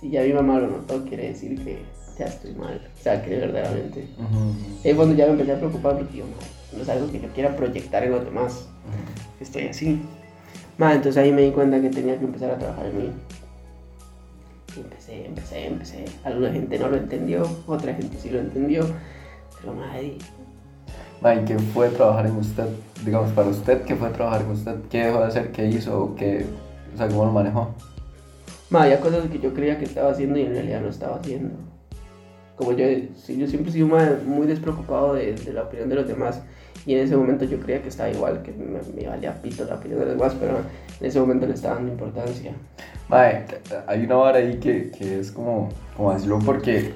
[0.00, 1.78] si ya mi mamá lo notó, quiere decir que
[2.18, 2.80] ya estoy mal.
[2.98, 4.00] O sea, que verdaderamente.
[4.00, 7.20] Ahí fue cuando ya me empecé a preocupar porque yo, "Madre, no es algo que
[7.20, 8.68] yo quiera proyectar en los demás.
[9.40, 10.00] Estoy así.
[10.82, 13.12] Madre, entonces ahí me di cuenta que tenía que empezar a trabajar en mí.
[14.76, 16.04] Y empecé, empecé, empecé.
[16.24, 18.84] Alguna gente no lo entendió, otra gente sí lo entendió.
[19.60, 20.14] Pero madre,
[21.20, 22.66] Mae, ¿qué fue trabajar en usted?
[23.04, 24.74] Digamos, para usted, ¿qué fue trabajar en usted?
[24.90, 25.52] ¿Qué dejó de hacer?
[25.52, 26.02] ¿Qué hizo?
[26.02, 26.46] ¿O ¿Qué,
[26.92, 27.72] o sea, ¿cómo lo manejó?
[28.68, 31.54] madre, había cosas que yo creía que estaba haciendo y en realidad no estaba haciendo.
[32.56, 36.42] Como yo, yo siempre he sido muy despreocupado de, de la opinión de los demás.
[36.86, 39.76] Y en ese momento yo creía que estaba igual, que me, me valía pito la
[39.76, 40.58] opinión de los demás, pero
[41.00, 42.52] en ese momento le estaba dando importancia.
[43.08, 43.44] Mae,
[43.86, 46.92] hay una vara ahí que, que es como, como decirlo porque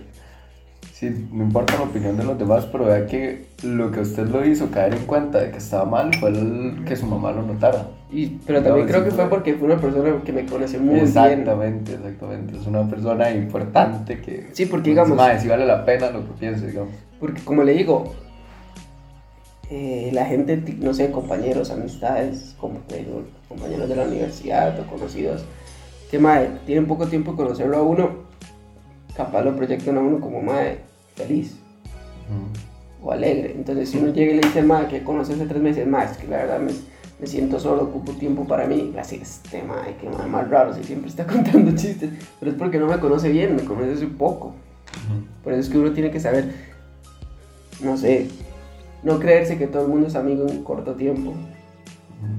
[0.93, 4.45] sí, no importa la opinión de los demás, pero vea que lo que usted lo
[4.45, 7.87] hizo caer en cuenta de que estaba mal fue el que su mamá lo notara.
[8.11, 10.95] Y, pero también No, creo que fue porque fue una persona que me conoció muy
[10.95, 11.07] bien.
[11.07, 12.57] exactamente, exactamente.
[12.57, 14.49] Es una persona importante que...
[14.53, 16.95] Sí, porque, digamos- Mae, sí vale la pena lo que piense, digamos.
[17.21, 18.15] Porque como le digo,
[19.69, 22.55] eh, la gente, no sé, compañeros, amistades,
[22.89, 25.45] digo, compañeros de la universidad o conocidos,
[26.11, 28.11] que mae, tienen poco tiempo de conocerlo a uno,
[29.17, 30.79] capaz lo proyectan a uno como mae
[31.17, 31.57] feliz
[33.03, 33.55] o alegre.
[33.57, 36.17] Entonces, si uno llega y le dice mae que conoce hace tres meses, mae, es
[36.17, 36.73] que la verdad me,
[37.19, 40.85] me siento solo, ocupo tiempo para mí, así este mae, que mae más raro, si
[40.85, 44.55] siempre está contando chistes, pero es porque no me conoce bien, me conoce hace poco.
[45.43, 46.53] Por eso es que uno tiene que saber,
[47.81, 48.29] no sé,
[49.07, 51.33] no creerse que todo el mundo es amigo en corto tiempo.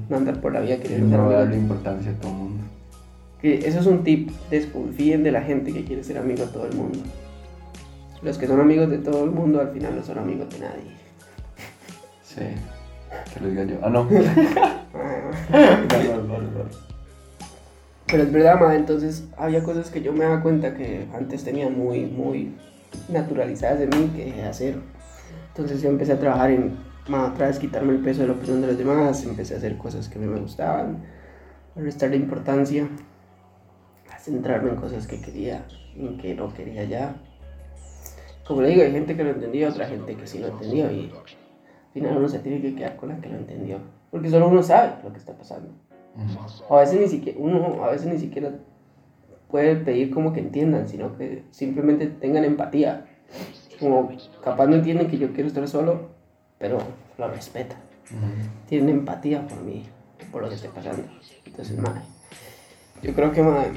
[0.09, 2.63] No andar por la vida queriendo ser no darle importancia a todo el mundo.
[3.41, 6.67] Que eso es un tip, desconfíen de la gente que quiere ser amigo de todo
[6.67, 6.99] el mundo.
[8.21, 10.91] Los que son amigos de todo el mundo al final no son amigos de nadie.
[12.21, 12.43] Sí.
[13.33, 13.77] Que lo diga yo.
[13.81, 14.05] Ah, no.
[18.07, 21.69] Pero es verdad, ma, entonces había cosas que yo me daba cuenta que antes tenía
[21.69, 22.51] muy, muy
[23.07, 24.96] naturalizadas de mí que dejé de hacer.
[25.57, 26.77] Entonces yo empecé a trabajar en,
[27.09, 30.07] otra vez quitarme el peso de la opinión de los demás, empecé a hacer cosas
[30.07, 31.03] que a mí me gustaban,
[31.75, 32.87] a restarle importancia,
[34.13, 37.15] a centrarme en cosas que quería en que no quería ya.
[38.45, 41.11] Como le digo, hay gente que lo entendió, otra gente que sí lo entendió y
[41.11, 43.79] al final uno se tiene que quedar con la que lo entendió.
[44.11, 45.69] Porque solo uno sabe lo que está pasando.
[46.15, 46.65] Ujú.
[46.69, 48.51] O a veces ni siquiera, uno a veces ni siquiera
[49.49, 53.07] puede pedir como que entiendan, sino que simplemente tengan empatía.
[53.79, 54.11] Como
[54.43, 56.09] capaz no entienden que yo quiero estar solo,
[56.57, 56.79] pero
[57.17, 57.77] lo respetan.
[58.05, 58.67] Ujú.
[58.67, 59.85] Tienen empatía por mí,
[60.31, 61.03] por lo que estoy pasando.
[61.45, 62.01] Entonces, madre,
[63.01, 63.71] yo creo que, madre,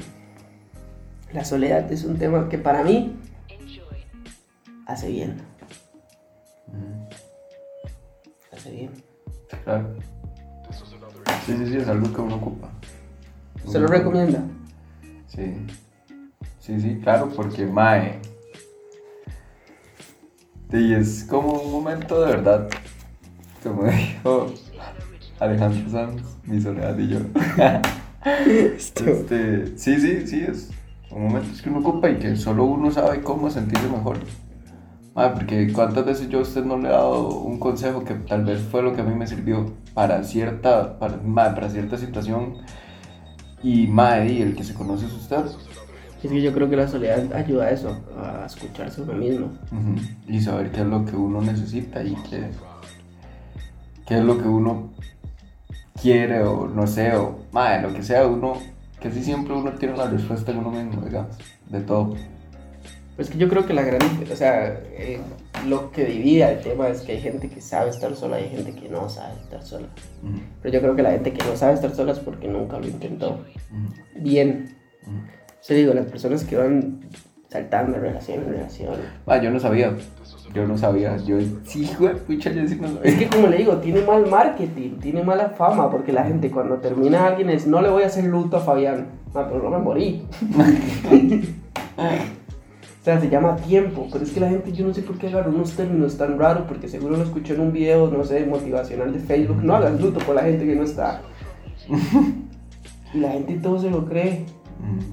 [1.33, 3.15] la soledad es un tema que para mí
[4.87, 5.37] hace bien.
[8.51, 8.91] Hace bien.
[9.63, 9.95] Claro.
[11.45, 12.69] Sí, sí, sí, es algo que uno ocupa.
[13.67, 14.41] ¿Se lo recomienda?
[15.27, 15.57] Sí.
[16.59, 18.19] Sí, sí, claro, porque Mae.
[20.73, 22.69] Y es como un momento de verdad.
[23.61, 24.53] Como dijo
[25.39, 27.19] Alejandro Sanz, mi soledad y yo.
[28.23, 30.69] Este, sí, sí, sí, es.
[31.09, 34.19] Son momentos que uno ocupa y que solo uno sabe cómo sentirse mejor.
[35.15, 38.45] Mae, porque cuántas veces yo a usted no le he dado un consejo que tal
[38.45, 41.17] vez fue lo que a mí me sirvió para cierta, para,
[41.55, 42.57] para cierta situación.
[43.63, 45.45] Y mae, y el que se conoce es usted.
[46.23, 49.51] Es que yo creo que la soledad ayuda a eso, a escucharse a uno mismo.
[50.27, 52.49] Y saber qué es lo que uno necesita y qué,
[54.05, 54.91] qué es lo que uno
[55.99, 58.53] quiere o no sé, o mae, lo que sea, uno,
[58.99, 61.35] que siempre uno tiene la respuesta en uno mismo, digamos,
[61.69, 62.15] de todo.
[63.15, 64.01] Pues que yo creo que la gran,
[64.31, 65.19] o sea, eh,
[65.67, 68.49] lo que divide el tema es que hay gente que sabe estar sola y hay
[68.49, 69.87] gente que no sabe estar sola.
[70.61, 72.87] Pero yo creo que la gente que no sabe estar sola es porque nunca lo
[72.87, 73.43] intentó
[74.15, 74.75] bien.
[75.61, 76.99] Sea, digo, las personas que van
[77.49, 78.93] saltando de relación en relación.
[79.27, 79.93] Ah, yo no sabía,
[80.53, 83.17] yo no sabía, yo sí, güey, pucha, yo sí no Es sabía.
[83.19, 87.27] que como le digo, tiene mal marketing, tiene mala fama, porque la gente cuando termina
[87.27, 90.23] alguien es, no le voy a hacer luto a Fabián, ah, pero no me morí.
[91.97, 95.25] O sea, se llama tiempo, pero es que la gente, yo no sé por qué
[95.27, 99.11] agarra unos términos tan raros, porque seguro lo escuchó en un video, no sé, motivacional
[99.11, 99.63] de Facebook.
[99.63, 101.21] No hagas luto por la gente que no está.
[103.13, 104.45] Y la gente todo se lo cree,
[104.79, 105.03] Ujú.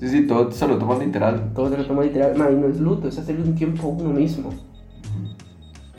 [0.00, 1.52] Sí, sí, todo se lo toman literal.
[1.54, 2.34] todo se lo toma literal.
[2.36, 4.50] Man, y no es luto, es hacerle un tiempo a uno mismo.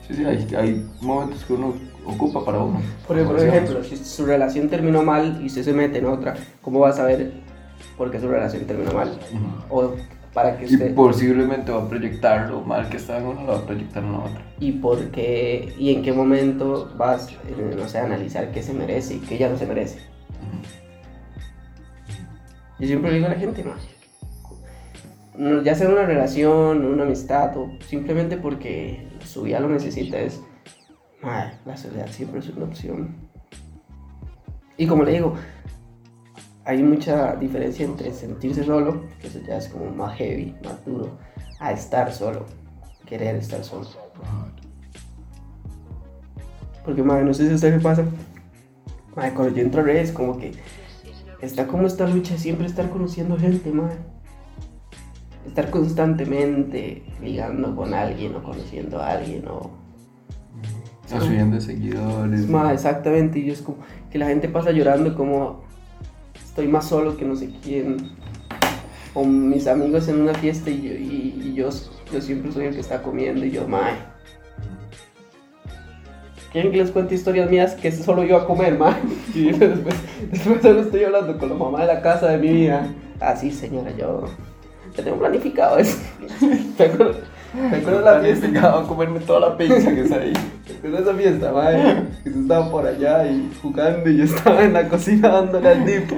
[0.06, 1.74] Sí, sí, hay, hay momentos que uno
[2.04, 2.80] ocupa para uno.
[3.06, 6.88] Por ejemplo, si su relación terminó mal y usted se mete en otra, ¿cómo va
[6.88, 7.32] a saber
[7.96, 9.10] por qué su relación terminó mal?
[9.32, 9.76] Ujú.
[9.76, 9.94] O
[10.34, 10.94] para que Y usted...
[10.96, 14.12] posiblemente va a proyectar lo mal que está en uno, lo va a proyectar en
[14.12, 14.42] la otra.
[14.58, 18.72] y por qué y en qué momento vas, eh, no sé, a analizar qué se
[18.72, 20.00] merece y qué ya no se merece.
[22.80, 23.72] Yo siempre digo a la gente, no,
[25.64, 30.40] ya sea una relación, una amistad o simplemente porque su vida lo necesita, es,
[31.22, 33.16] "Mae, la soledad siempre es una opción.
[34.76, 35.34] Y como le digo,
[36.64, 41.18] hay mucha diferencia entre sentirse solo, que eso ya es como más heavy, más duro,
[41.60, 42.46] a estar solo,
[43.06, 43.88] querer estar solo.
[46.84, 48.04] Porque, madre, no sé si a usted le pasa.
[49.14, 50.52] Madre, cuando yo entro a redes, como que
[51.40, 53.98] está como esta lucha siempre estar conociendo gente, madre.
[55.46, 59.70] Estar constantemente ligando con alguien o conociendo a alguien o...
[61.14, 62.48] O subiendo seguidores.
[62.48, 63.78] Madre, exactamente, y yo es como
[64.10, 65.62] que la gente pasa llorando como
[66.34, 67.96] estoy más solo que no sé quién.
[69.14, 71.68] O mis amigos en una fiesta y yo, y, y yo,
[72.12, 73.96] yo siempre soy el que está comiendo y yo, madre.
[76.52, 78.98] ¿Quieren que les cuente historias mías que solo yo a comer, ma?
[79.34, 79.94] Y después,
[80.30, 82.86] después solo estoy hablando con la mamá de la casa de mi vida.
[83.20, 84.24] Ah, sí, señora, yo
[84.96, 85.98] ya tengo planificado eso.
[86.76, 88.46] ¿Te acuerdas la fiesta?
[88.48, 90.32] Planificaba a comerme toda la pizza que está ahí.
[90.66, 92.02] ¿Te acuerdas esa fiesta, mae?
[92.24, 95.84] Que tú estabas por allá y jugando y yo estaba en la cocina dándole al
[95.84, 96.10] dip.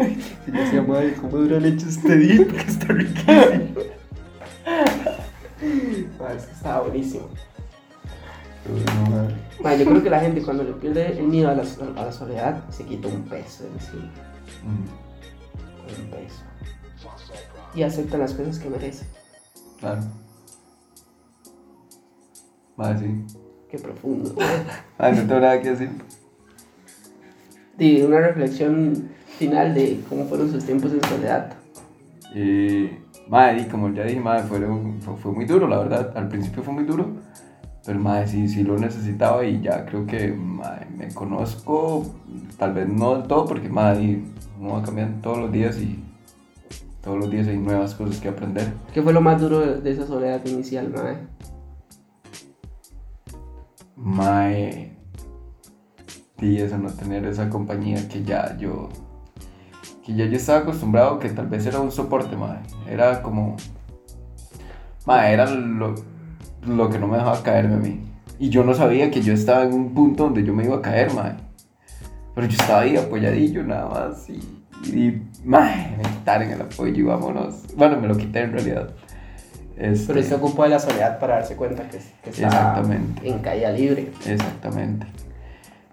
[0.47, 2.53] Y yo decía, mae, ¿cómo dura leche este dip?
[2.57, 3.75] Que está riquísimo.
[6.21, 7.29] Mae, es que estaba buenísimo.
[9.63, 9.85] Madre.
[9.85, 11.65] Yo creo que la gente cuando le pierde el miedo a la,
[11.97, 14.11] a la soledad se quita un peso de encima.
[14.63, 16.43] Mm, Un peso.
[17.75, 19.07] Y acepta las cosas que merece.
[19.81, 20.03] Claro.
[22.77, 23.39] Madre, sí.
[23.69, 24.35] Qué profundo.
[24.99, 25.91] Ay, no tengo nada que decir.
[27.79, 29.09] Y una reflexión
[29.39, 31.55] final de cómo fueron sus tiempos en soledad.
[32.35, 32.91] Y,
[33.29, 34.61] madre, y como ya dije, madre, fue,
[35.01, 36.17] fue, fue muy duro, la verdad.
[36.17, 37.17] Al principio fue muy duro.
[37.85, 42.07] Pero, madre, sí, sí lo necesitaba y ya creo que, madre, me conozco.
[42.59, 44.23] Tal vez no del todo, porque, madre,
[44.59, 46.03] uno va cambiando todos los días y
[47.05, 48.73] todos los días hay nuevas cosas que aprender.
[48.95, 51.19] ¿Qué fue lo más duro de esa soledad inicial, mae?
[53.95, 54.97] Mae.
[56.41, 58.89] Y eso, no tener esa compañía que ya yo.
[60.05, 62.61] Que ya yo estaba acostumbrado, que tal vez era un soporte, mae.
[62.89, 63.57] Era como.
[65.05, 65.95] Mae, era lo,
[66.67, 68.01] lo que no me dejaba caerme a mí.
[68.39, 70.83] Y yo no sabía que yo estaba en un punto donde yo me iba a
[70.83, 71.35] caer, mae.
[72.35, 74.41] Pero yo estaba ahí apoyadillo nada más y.
[74.87, 77.63] Y, mae, me quitaron el apoyo y vámonos.
[77.77, 78.91] Bueno, me lo quité en realidad.
[79.77, 83.29] Este, Pero se ocupó de la soledad para darse cuenta que, que Exactamente.
[83.29, 84.13] en caída libre.
[84.25, 85.07] Exactamente.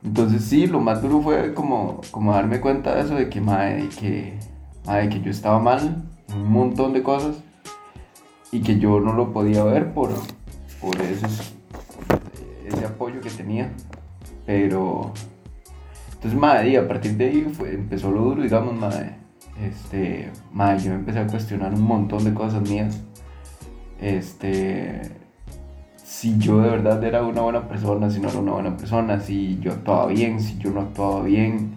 [0.04, 3.88] Entonces sí, lo más duro fue como, como darme cuenta de eso, de que, madre,
[3.99, 4.38] que,
[4.86, 7.38] madre, que yo estaba mal en un montón de cosas
[8.52, 10.12] y que yo no lo podía ver por,
[10.80, 11.54] por esos,
[12.66, 13.70] ese apoyo que tenía.
[14.45, 15.14] Pero,
[16.14, 19.20] entonces, madre, a partir de ahí fue, empezó lo duro, digamos, madre.
[19.62, 23.03] Este, madre, yo empecé a cuestionar un montón de cosas mías.
[23.99, 25.01] Este,
[25.97, 29.59] si yo de verdad era una buena persona, si no era una buena persona, si
[29.59, 31.76] yo actuaba bien, si yo no actuaba bien,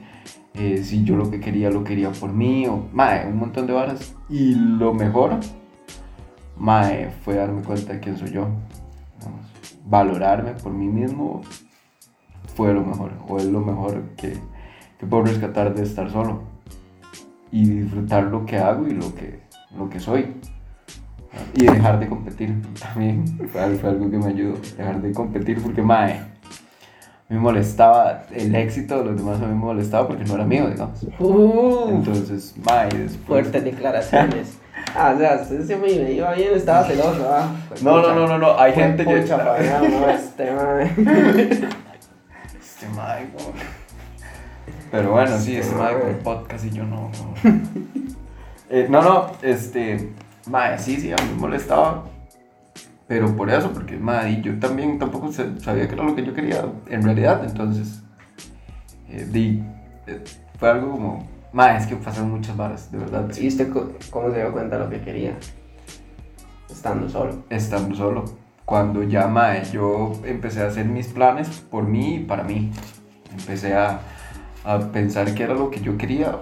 [0.55, 3.75] eh, si yo lo que quería lo quería por mí, o mae, un montón de
[3.75, 4.15] varas.
[4.31, 5.41] Y lo mejor,
[6.57, 8.49] mae, fue darme cuenta de quién soy yo.
[9.87, 11.43] Valorarme por mí mismo
[12.55, 14.39] fue lo mejor, o es lo mejor que,
[14.99, 16.54] que puedo rescatar de estar solo.
[17.55, 19.39] Y disfrutar lo que hago y lo que,
[19.79, 20.35] lo que soy.
[21.55, 24.55] Y dejar de competir también fue algo, fue algo que me ayudó.
[24.77, 26.21] Dejar de competir porque, mae,
[27.29, 30.69] me molestaba el éxito de los demás, a mí me molestaba porque no era mío,
[30.69, 31.07] digamos.
[31.21, 33.19] Uh, Entonces, mae, después.
[33.27, 34.59] fuertes declaraciones.
[34.97, 37.49] Ah, o sea, usted se me iba bien, estaba celoso, ¿ah?
[37.83, 39.25] No, no, no, no, no, hay gente que.
[39.25, 40.85] no, este, mae.
[42.61, 43.55] Este mae, como-
[44.95, 47.11] Pero bueno, sí, este mae con el podcast y yo no.
[47.11, 47.35] No,
[48.71, 50.13] Eh, no, no, este.
[50.49, 52.05] Mae, sí, sí, a mí me molestaba.
[53.09, 56.33] Pero por eso, porque mae, yo también tampoco sa- sabía que era lo que yo
[56.33, 57.45] quería en realidad.
[57.45, 58.05] Entonces,
[59.09, 59.65] eh, di,
[60.07, 60.23] eh,
[60.61, 61.29] fue algo como.
[61.53, 63.29] Mae, es que pasaron muchas varas, de verdad.
[63.37, 63.73] ¿Y usted
[64.11, 65.35] cómo se dio cuenta de lo que quería?
[66.71, 67.43] Estando solo.
[67.51, 68.25] estando solo.
[68.65, 72.71] Cuando ya, mae, yo empecé a hacer mis planes por mí y para mí.
[73.37, 74.01] Empecé a,
[74.65, 76.39] a pensar qué era lo que yo quería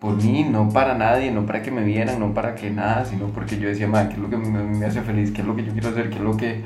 [0.00, 3.26] por mí, no para nadie, no para que me vieran, no para que nada, sino
[3.26, 5.54] porque yo decía, mae, qué es lo que me, me hace feliz, qué es lo
[5.54, 6.64] que yo quiero hacer, qué es lo que,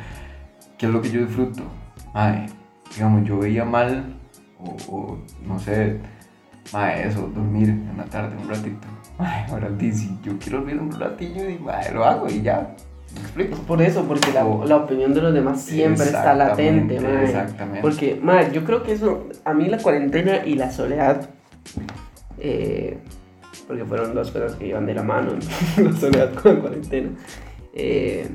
[0.79, 1.65] qué es lo que yo disfruto.
[2.15, 2.47] Mae,
[2.95, 4.15] digamos, yo veía mal,
[4.89, 5.99] o, no sé,
[6.73, 8.87] mae, eso, dormir en la tarde un ratito.
[9.19, 12.75] Mae, ahora dice, yo quiero dormir un ratillo y mae, lo hago y ya.
[13.15, 13.57] ¿Me explico?
[13.67, 17.25] Por eso, porque la, O- la opinión de los demás siempre está latente, mae.
[17.25, 17.81] exactamente.
[17.81, 21.29] Porque, mae, yo creo que eso, a mí la cuarentena y la soledad,
[22.39, 22.99] eh,
[23.67, 25.85] porque fueron dos cosas que iban de la mano, ¿no?
[25.91, 27.11] la soledad con la cuarentena.
[27.73, 28.29] Eh,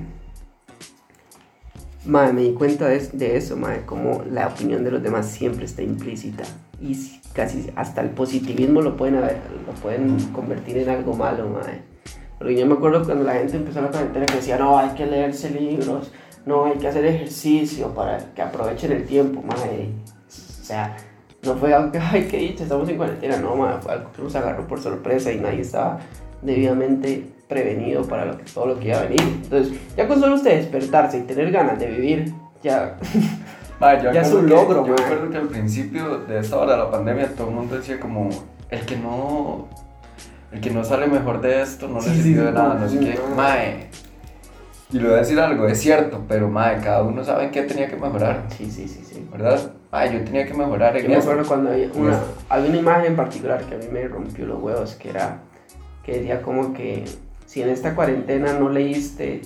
[2.05, 5.65] mae, me di cuenta de, de eso, mae, como la opinión de los demás siempre
[5.65, 6.43] está implícita.
[6.81, 11.49] Y si- casi hasta el positivismo lo pueden, haber- lo pueden convertir en algo malo,
[11.49, 11.81] mae.
[12.39, 15.05] Porque yo me acuerdo cuando la gente empezó la cuarentena que decía, no, hay que
[15.05, 16.11] leerse libros,
[16.45, 19.89] no, hay que hacer ejercicio para que aprovechen el tiempo, madre.
[20.27, 20.95] O sea,
[21.43, 24.21] no fue algo que, ay, qué dicha, estamos en cuarentena, no, madre, fue algo que
[24.21, 25.99] nos agarró por sorpresa y nadie estaba
[26.41, 29.21] debidamente prevenido para lo que, todo lo que iba a venir.
[29.21, 32.33] Entonces, ya con solo usted despertarse y tener ganas de vivir,
[32.63, 32.95] ya,
[33.81, 34.97] yo Ya es un que- logro, Yo ma.
[34.97, 38.29] recuerdo que al principio de esta hora de la pandemia todo el mundo decía como,
[38.69, 39.67] el que no,
[40.51, 42.73] el que no sale mejor de esto no Sí, le sí, sirvió sí, de nada,
[42.75, 43.15] no, no sé sí, qué.
[43.29, 43.35] no.
[43.35, 43.89] Mae,
[44.91, 47.61] y le voy a decir algo, es cierto, pero mae, cada uno sabe en qué
[47.63, 49.27] tenía que mejorar, sí, sí, sí, sí.
[49.31, 49.59] ¿verdad?
[49.91, 52.19] Mae, yo tenía que mejorar en Yo me acuerdo cuando había una,
[52.49, 55.41] había una imagen en particular que a mí me rompió los huevos, que era,
[56.03, 57.05] que decía como que
[57.45, 59.41] si en esta cuarentena no leíste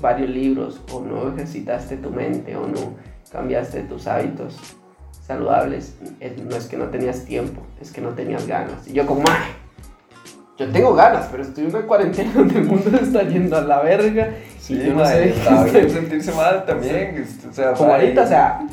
[0.00, 2.94] varios libros o no ejercitaste tu mente o no
[3.32, 4.56] cambiaste tus hábitos
[5.26, 8.86] saludables, es- no es que no tenías tiempo, es que no tenías ganas.
[8.86, 9.40] Y yo como, "Mae,
[10.58, 13.62] yo tengo ganas, pero estoy en una cuarentena donde el mundo se está yendo a
[13.62, 14.30] la verga.
[14.58, 15.28] Sí, y yo no sé.
[15.30, 17.16] está sentirse mal también.
[17.16, 18.66] es- O sea, Como ahorita, o sea,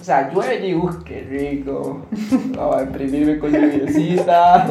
[0.00, 2.06] o sea, llueve y digo, "Uf, qué rico.
[2.56, 4.66] Vamos a imprimirme con lluviecita.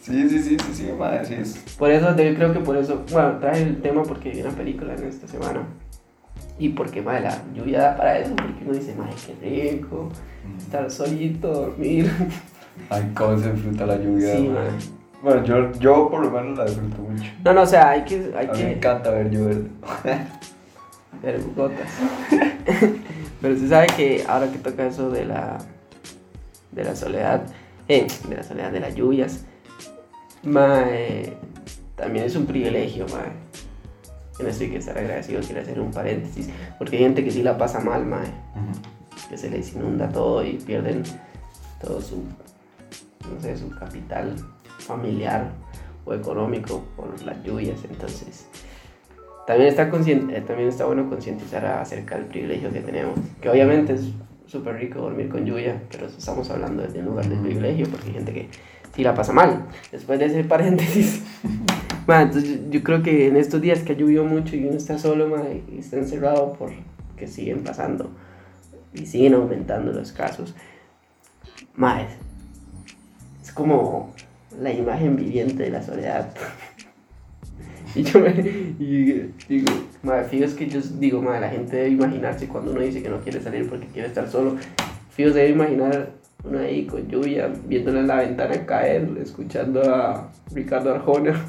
[0.00, 1.56] Sí, sí, sí, sí, sí, madre, sí es.
[1.78, 4.94] Por eso, yo creo que por eso, bueno, traje el tema porque vi una película
[4.94, 5.62] en esta semana.
[6.58, 10.08] Y porque, madre, la lluvia da para eso, porque uno dice, madre, qué rico,
[10.58, 12.10] estar solito, dormir.
[12.88, 14.36] Ay, cómo se disfruta la lluvia.
[14.36, 14.99] Sí, man.
[15.22, 17.24] Bueno, yo, yo por lo menos la disfruto mucho.
[17.44, 19.64] No, no, o sea, hay que, hay A mí me que encanta ver llover.
[21.22, 21.90] ver gotas.
[23.42, 25.58] Pero se sabe que ahora que toca eso de la,
[26.72, 27.42] de la soledad,
[27.88, 29.44] eh, de la soledad, de las lluvias,
[30.42, 31.36] mae,
[31.96, 33.32] también es un privilegio, mae.
[34.38, 36.48] En eso hay que estar agradecido, quiero hacer un paréntesis,
[36.78, 38.28] porque hay gente que sí la pasa mal, mae.
[39.28, 41.02] que se les inunda todo y pierden
[41.82, 44.34] todo su, no sé, su capital
[44.90, 45.52] familiar
[46.04, 47.84] o económico por las lluvias.
[47.88, 48.46] Entonces,
[49.46, 53.18] también está, eh, también está bueno concientizar acerca del privilegio que tenemos.
[53.40, 54.12] Que obviamente es
[54.46, 58.14] súper rico dormir con lluvia, pero estamos hablando desde un lugar de privilegio porque hay
[58.14, 58.48] gente que
[58.94, 59.66] sí la pasa mal.
[59.92, 61.22] Después de ese paréntesis.
[62.06, 64.76] ma, entonces yo, yo creo que en estos días que ha llovido mucho y uno
[64.76, 68.10] está solo ma, y está encerrado porque siguen pasando
[68.92, 70.54] y siguen aumentando los casos.
[71.74, 72.12] Ma, es,
[73.42, 74.12] es como
[74.60, 76.32] la imagen viviente de la soledad.
[77.94, 81.90] y yo me y digo, ma, fijo es que yo digo, ma, la gente debe
[81.90, 84.56] imaginarse cuando uno dice que no quiere salir porque quiere estar solo.
[85.10, 86.10] Fijo se debe imaginar
[86.44, 91.44] uno ahí con lluvia, viéndole en la ventana caer, escuchando a Ricardo Arjona,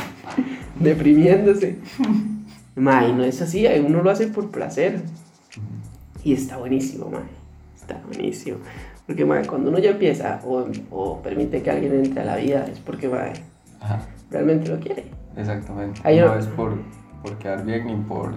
[0.80, 1.76] deprimiéndose.
[2.76, 5.00] Ma, y no es así, uno lo hace por placer.
[6.22, 7.22] Y está buenísimo, mae.
[7.74, 8.58] Está buenísimo.
[9.06, 12.66] Porque, mae, cuando uno ya empieza o, o permite que alguien entre a la vida,
[12.70, 13.08] es porque,
[13.80, 14.00] Ajá,
[14.30, 15.04] realmente lo quiere.
[15.36, 16.00] exactamente.
[16.04, 16.76] No es por,
[17.22, 18.32] por quedar bien, ni por,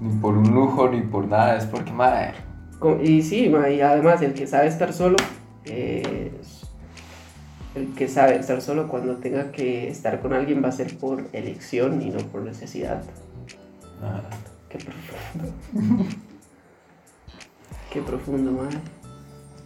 [0.00, 1.56] ni por un lujo, ni por nada.
[1.56, 2.32] Es porque, madre,
[3.02, 5.16] Y sí, mae, y además el que sabe estar solo,
[5.64, 6.66] es-
[7.74, 11.24] el que sabe estar solo cuando tenga que estar con alguien va a ser por
[11.32, 13.02] elección y no por necesidad.
[14.02, 14.22] ajá,
[14.68, 16.06] Qué profundo.
[17.90, 18.78] Qué profundo, mae.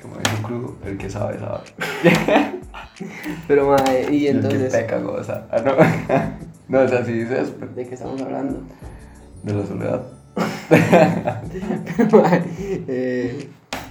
[0.01, 1.64] Como dice Crudo, el que sabe, sabe.
[3.49, 5.46] Pero, mae, y Y el que entonces, peca, goza.
[5.51, 5.72] Ah, no.
[6.68, 8.62] no, o sea, si dices pero ¿de qué estamos hablando?
[9.42, 10.03] de la soledad.
[12.12, 12.44] Mae,
[12.86, 13.49] eh,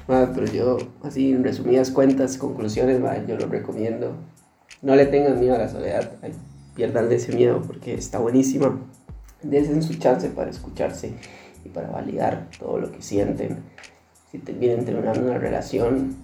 [0.08, 4.16] mae, pero yo, así en resumidas cuentas, conclusiones, mae, yo lo recomiendo.
[4.82, 6.34] No le tengan miedo a la soledad, ay,
[6.76, 8.80] pierdan ese miedo porque está buenísima.
[9.42, 11.14] Desen su chance para escucharse
[11.66, 13.64] y para validar todo lo que sienten.
[14.32, 16.16] Si te vienen terminando una relación,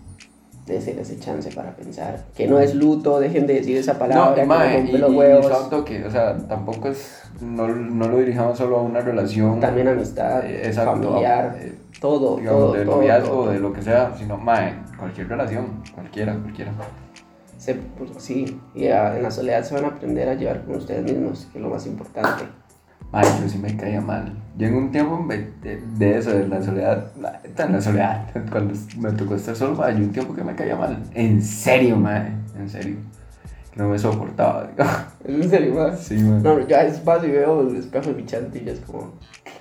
[0.66, 2.24] desen ese chance para pensar.
[2.36, 5.64] Que no es luto, dejen de decir esa palabra, No, que mae, y, los huevos.
[5.64, 9.60] un toque, o sea, tampoco es, no, no lo dirijamos solo a una relación.
[9.60, 13.52] También amistad, Eh, exacto, familiar, eh, todo, digamos, todo, de todo, noviazgo, todo.
[13.52, 16.72] de lo que sea, sino, mae, cualquier relación, cualquiera, cualquiera.
[17.58, 20.76] Se- pues, sí, y a- en la soledad se van a aprender a llevar con
[20.76, 22.44] ustedes mismos, que es lo más importante.
[23.14, 24.34] Mae, yo sí me caía mal.
[24.58, 29.12] Yo en un tiempo de, de eso, de la soledad, en la soledad, cuando me
[29.12, 30.98] tocó estar solo, mae, yo un tiempo que me caía mal.
[31.14, 32.96] En serio, mae, en serio.
[33.76, 34.90] No me soportaba, digo.
[35.26, 36.00] ¿Es en serio, más?
[36.00, 36.42] Sí, mae.
[36.42, 38.80] No, yo a veces paso y veo el espejo de mi chante y ya es
[38.80, 39.14] como,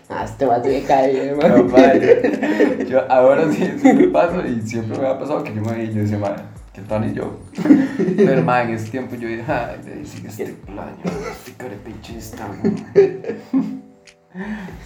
[0.08, 1.70] ah, este vato me cae bien, No, man.
[1.72, 5.86] mae, yo, ahora sí, sí me pasa y siempre me ha pasado que yo me
[5.92, 6.36] yo decía, mae,
[6.72, 7.38] que tal y yo.
[8.16, 12.48] Pero, mae, en ese tiempo yo dije, ay, de sigue este plaño, este carepechista,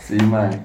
[0.04, 0.60] Sí, mae.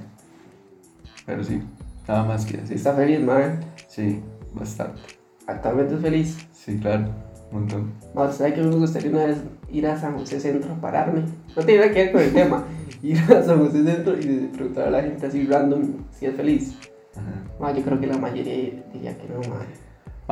[1.26, 1.62] Pero sí,
[2.08, 2.78] nada más que decir.
[2.78, 3.60] Está feliz, man.
[3.88, 4.20] Sí,
[4.54, 5.00] bastante.
[5.46, 6.48] Actualmente es feliz.
[6.52, 7.12] Sí, claro,
[7.52, 7.94] un montón.
[8.16, 9.38] No, ¿sabes que me gustaría una vez
[9.70, 11.26] ir a San José Centro a pararme?
[11.56, 12.66] No tiene nada que ver con el tema.
[13.04, 16.76] Ir a San José Centro y preguntar a la gente así random si es feliz.
[17.16, 17.44] Ajá.
[17.60, 19.66] Ma, yo creo que la mayoría diría que no, man.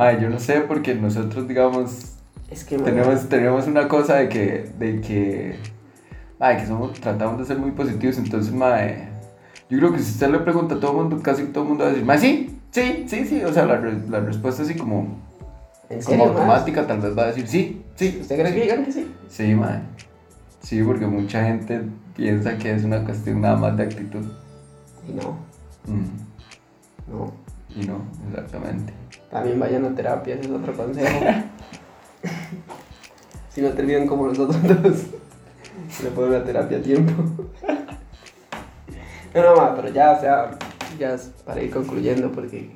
[0.00, 2.14] Mae, yo no sé porque nosotros, digamos,
[2.50, 5.56] Es que, tenemos, tenemos una cosa de que, de que,
[6.38, 9.10] mae, que somos, tratamos de ser muy positivos, entonces, mae,
[9.68, 11.84] yo creo que si usted le pregunta a todo el mundo, casi todo el mundo
[11.84, 15.18] va a decir, mae, sí, sí, sí, sí, o sea, la, la respuesta así como,
[15.90, 18.20] ¿en como serio, automática, tal vez va a decir, sí, sí.
[18.22, 19.06] ¿Usted cree que digan que sí?
[19.28, 19.80] Sí, mae.
[20.62, 21.82] Sí, porque mucha gente
[22.16, 24.24] piensa que es una cuestión nada más de actitud.
[25.06, 25.36] Y no,
[25.86, 27.32] Mm, no.
[27.76, 28.99] Y no, exactamente.
[29.30, 31.18] También vayan a terapia, ese es otro consejo.
[33.50, 35.06] si no terminan como nosotros dos.
[36.02, 37.12] Le pongo una terapia a tiempo.
[39.34, 40.58] no, no, ma, pero ya, o sea,
[40.98, 42.70] ya es para ir concluyendo porque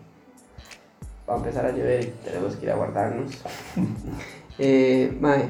[1.28, 3.32] va a empezar a llover y tenemos que ir a guardarnos.
[4.58, 5.48] eh, mae,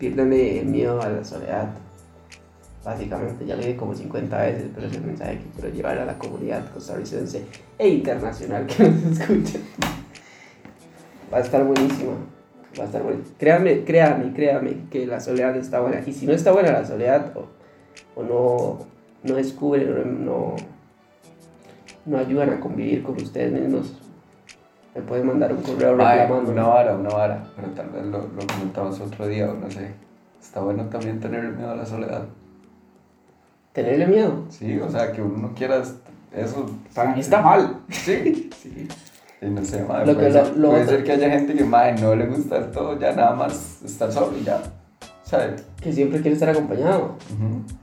[0.00, 1.68] el miedo a la soledad.
[2.84, 6.04] Básicamente, ya lo dije como 50 veces, pero es el mensaje que quiero llevar a
[6.04, 7.46] la comunidad costarricense
[7.78, 9.58] e internacional que nos escucha.
[11.32, 12.12] Va a estar buenísimo.
[12.78, 13.20] Va a estar bueno.
[13.38, 16.00] Créame, créame, créame que la soledad está buena.
[16.06, 17.46] Y si no está buena la soledad o,
[18.20, 18.78] o no,
[19.22, 20.56] no descubren, no,
[22.04, 23.98] no ayudan a convivir con ustedes mismos,
[24.94, 26.50] me pueden mandar un correo reclamando.
[26.52, 27.44] una vara, una vara.
[27.56, 29.90] Pero tal vez lo, lo comentamos otro día o no sé.
[30.40, 32.24] Está bueno también tener miedo a la soledad.
[33.72, 34.44] Tenerle miedo.
[34.50, 35.82] Sí, o sea, que uno no quiera
[36.32, 36.66] eso.
[36.94, 37.80] Para mí está mal.
[37.88, 38.50] Sí.
[38.54, 38.88] Sí.
[39.42, 41.54] Y no sé, madre, Lo puede, que lo- ser, lo puede ser que haya gente
[41.54, 44.60] que madre, no le gusta todo, ya nada más estar solo y ya.
[45.24, 45.64] ¿Sabes?
[45.80, 47.16] Que siempre quiere estar acompañado.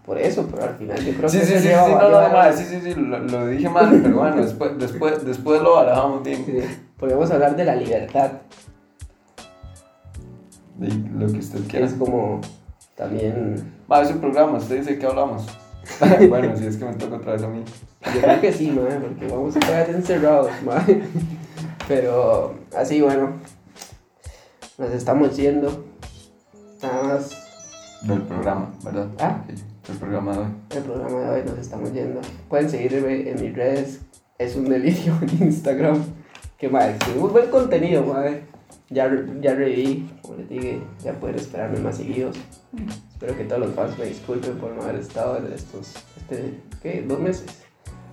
[0.05, 2.55] Por eso, pero al final yo creo Sí, que sí, sí, sí, no, no, madre,
[2.55, 6.45] sí, sí, sí, lo, lo dije mal, pero bueno, después, después, después lo barajamos bien.
[6.45, 6.59] Sí,
[6.97, 8.31] Podemos hablar de la libertad.
[10.77, 10.87] De
[11.17, 11.85] lo que usted quiera.
[11.87, 12.39] es como
[12.95, 13.73] también.
[13.91, 15.45] Va, es un programa, usted dice que hablamos.
[16.29, 17.63] bueno, si es que me toca otra vez a mí.
[18.13, 21.01] Yo creo que sí, mae, porque vamos a quedar encerrados, mae.
[21.89, 23.33] Pero así, bueno.
[24.77, 25.85] Nos estamos yendo.
[26.83, 27.31] Nada más
[28.03, 29.07] Del programa, ¿verdad?
[29.19, 29.43] Ah.
[29.43, 30.47] Ok, Del programa de hoy.
[30.69, 32.21] el programa de hoy nos estamos yendo.
[32.47, 34.01] Pueden seguirme en mis redes.
[34.37, 36.01] Es un delirio en Instagram.
[36.59, 38.43] Que mae, subimos buen contenido, mae.
[38.91, 39.09] Ya,
[39.41, 42.37] ya reví, como les dije, ya pueden esperarme más seguidos.
[43.11, 47.03] Espero que todos los fans me disculpen por no haber estado en estos, este, ¿qué?
[47.07, 47.63] Dos meses.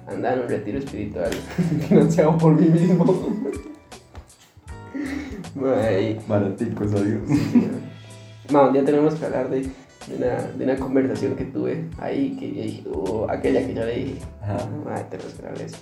[0.06, 1.30] Andaba en un retiro espiritual
[1.88, 3.36] financiado por mí mismo.
[5.54, 7.22] Mae, Baraticos, adiós.
[8.50, 12.46] un día tenemos que hablar de, de, una, de una conversación que tuve ahí, que
[12.46, 14.58] dije, oh, aquella que yo le dije, Ajá.
[14.94, 15.78] Ay, tenemos que hablar de eso.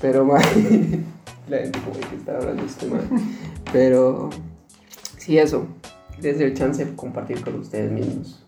[0.00, 0.38] Pero, ma,
[1.48, 3.00] la gente como que está hablando de este ma.
[3.72, 4.30] Pero,
[5.18, 5.66] sí, eso.
[6.20, 8.39] Desde el chance de compartir con ustedes mismos.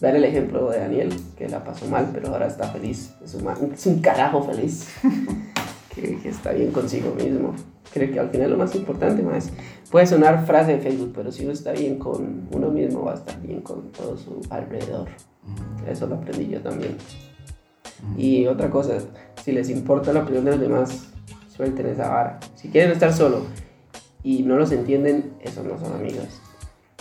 [0.00, 3.14] Ver el ejemplo de Daniel, que la pasó mal, pero ahora está feliz.
[3.22, 4.88] Es un, es un carajo feliz.
[5.94, 7.54] que, que está bien consigo mismo.
[7.92, 9.50] Creo que al final lo más importante, más
[9.90, 13.16] puede sonar frase de Facebook, pero si uno está bien con uno mismo, va a
[13.16, 15.08] estar bien con todo su alrededor.
[15.88, 16.96] Eso lo aprendí yo también.
[18.16, 18.98] Y otra cosa,
[19.42, 21.12] si les importa la opinión de los demás,
[21.48, 22.40] suelten esa vara.
[22.54, 23.44] Si quieren estar solo
[24.22, 26.40] y no los entienden, esos no son amigos.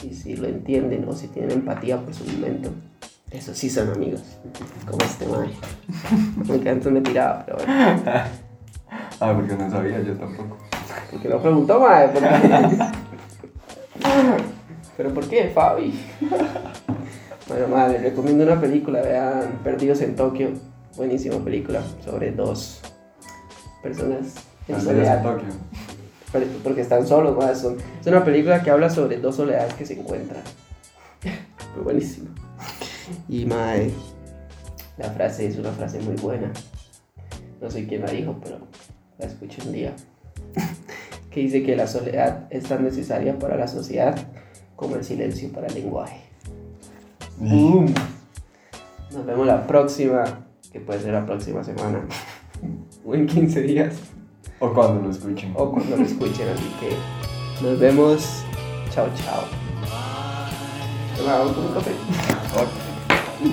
[0.04, 2.72] Y si lo entienden o si tienen empatía por su momento,
[3.32, 4.22] esos sí son amigos.
[4.86, 5.52] Como este man.
[6.50, 8.02] Aunque antes me tiraba, pero bueno.
[9.22, 10.58] Ah, porque no sabía, yo tampoco.
[11.12, 12.08] Porque lo preguntó, mae.
[12.08, 12.78] ¿por qué?
[14.98, 15.94] ¿Pero por qué, Fabi?
[17.48, 20.52] Bueno, madre, recomiendo una película, vean Perdidos en Tokio.
[20.96, 22.82] Buenísima película sobre dos
[23.84, 24.36] personas
[24.68, 25.18] en Perdidos soledad.
[25.18, 25.48] en Tokio.
[26.32, 30.00] Pero- Porque están solos, son- Es una película que habla sobre dos soledades que se
[30.00, 30.42] encuentran.
[31.76, 32.30] Muy buenísimo.
[33.28, 33.92] Y mae,
[34.98, 36.52] la frase es una frase muy buena.
[37.62, 38.60] No sé quién la dijo, pero
[39.18, 39.94] la escuché un día.
[41.32, 44.18] que dice que la soledad es tan necesaria para la sociedad
[44.76, 46.22] como el silencio para el lenguaje.
[47.38, 47.94] ¡Boom!
[49.12, 52.06] Nos vemos la próxima, que puede ser la próxima semana.
[53.06, 53.96] o en 15 días
[54.60, 55.54] O cuando lo escuchen.
[55.56, 56.48] o cuando lo escuchen.
[56.50, 58.44] Así que nos vemos.
[58.92, 59.44] Chao, chao.
[61.26, 61.92] ¿Vamos con un café?
[63.42, 63.48] You're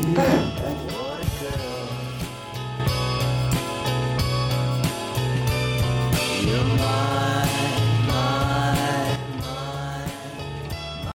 [6.76, 7.35] mine.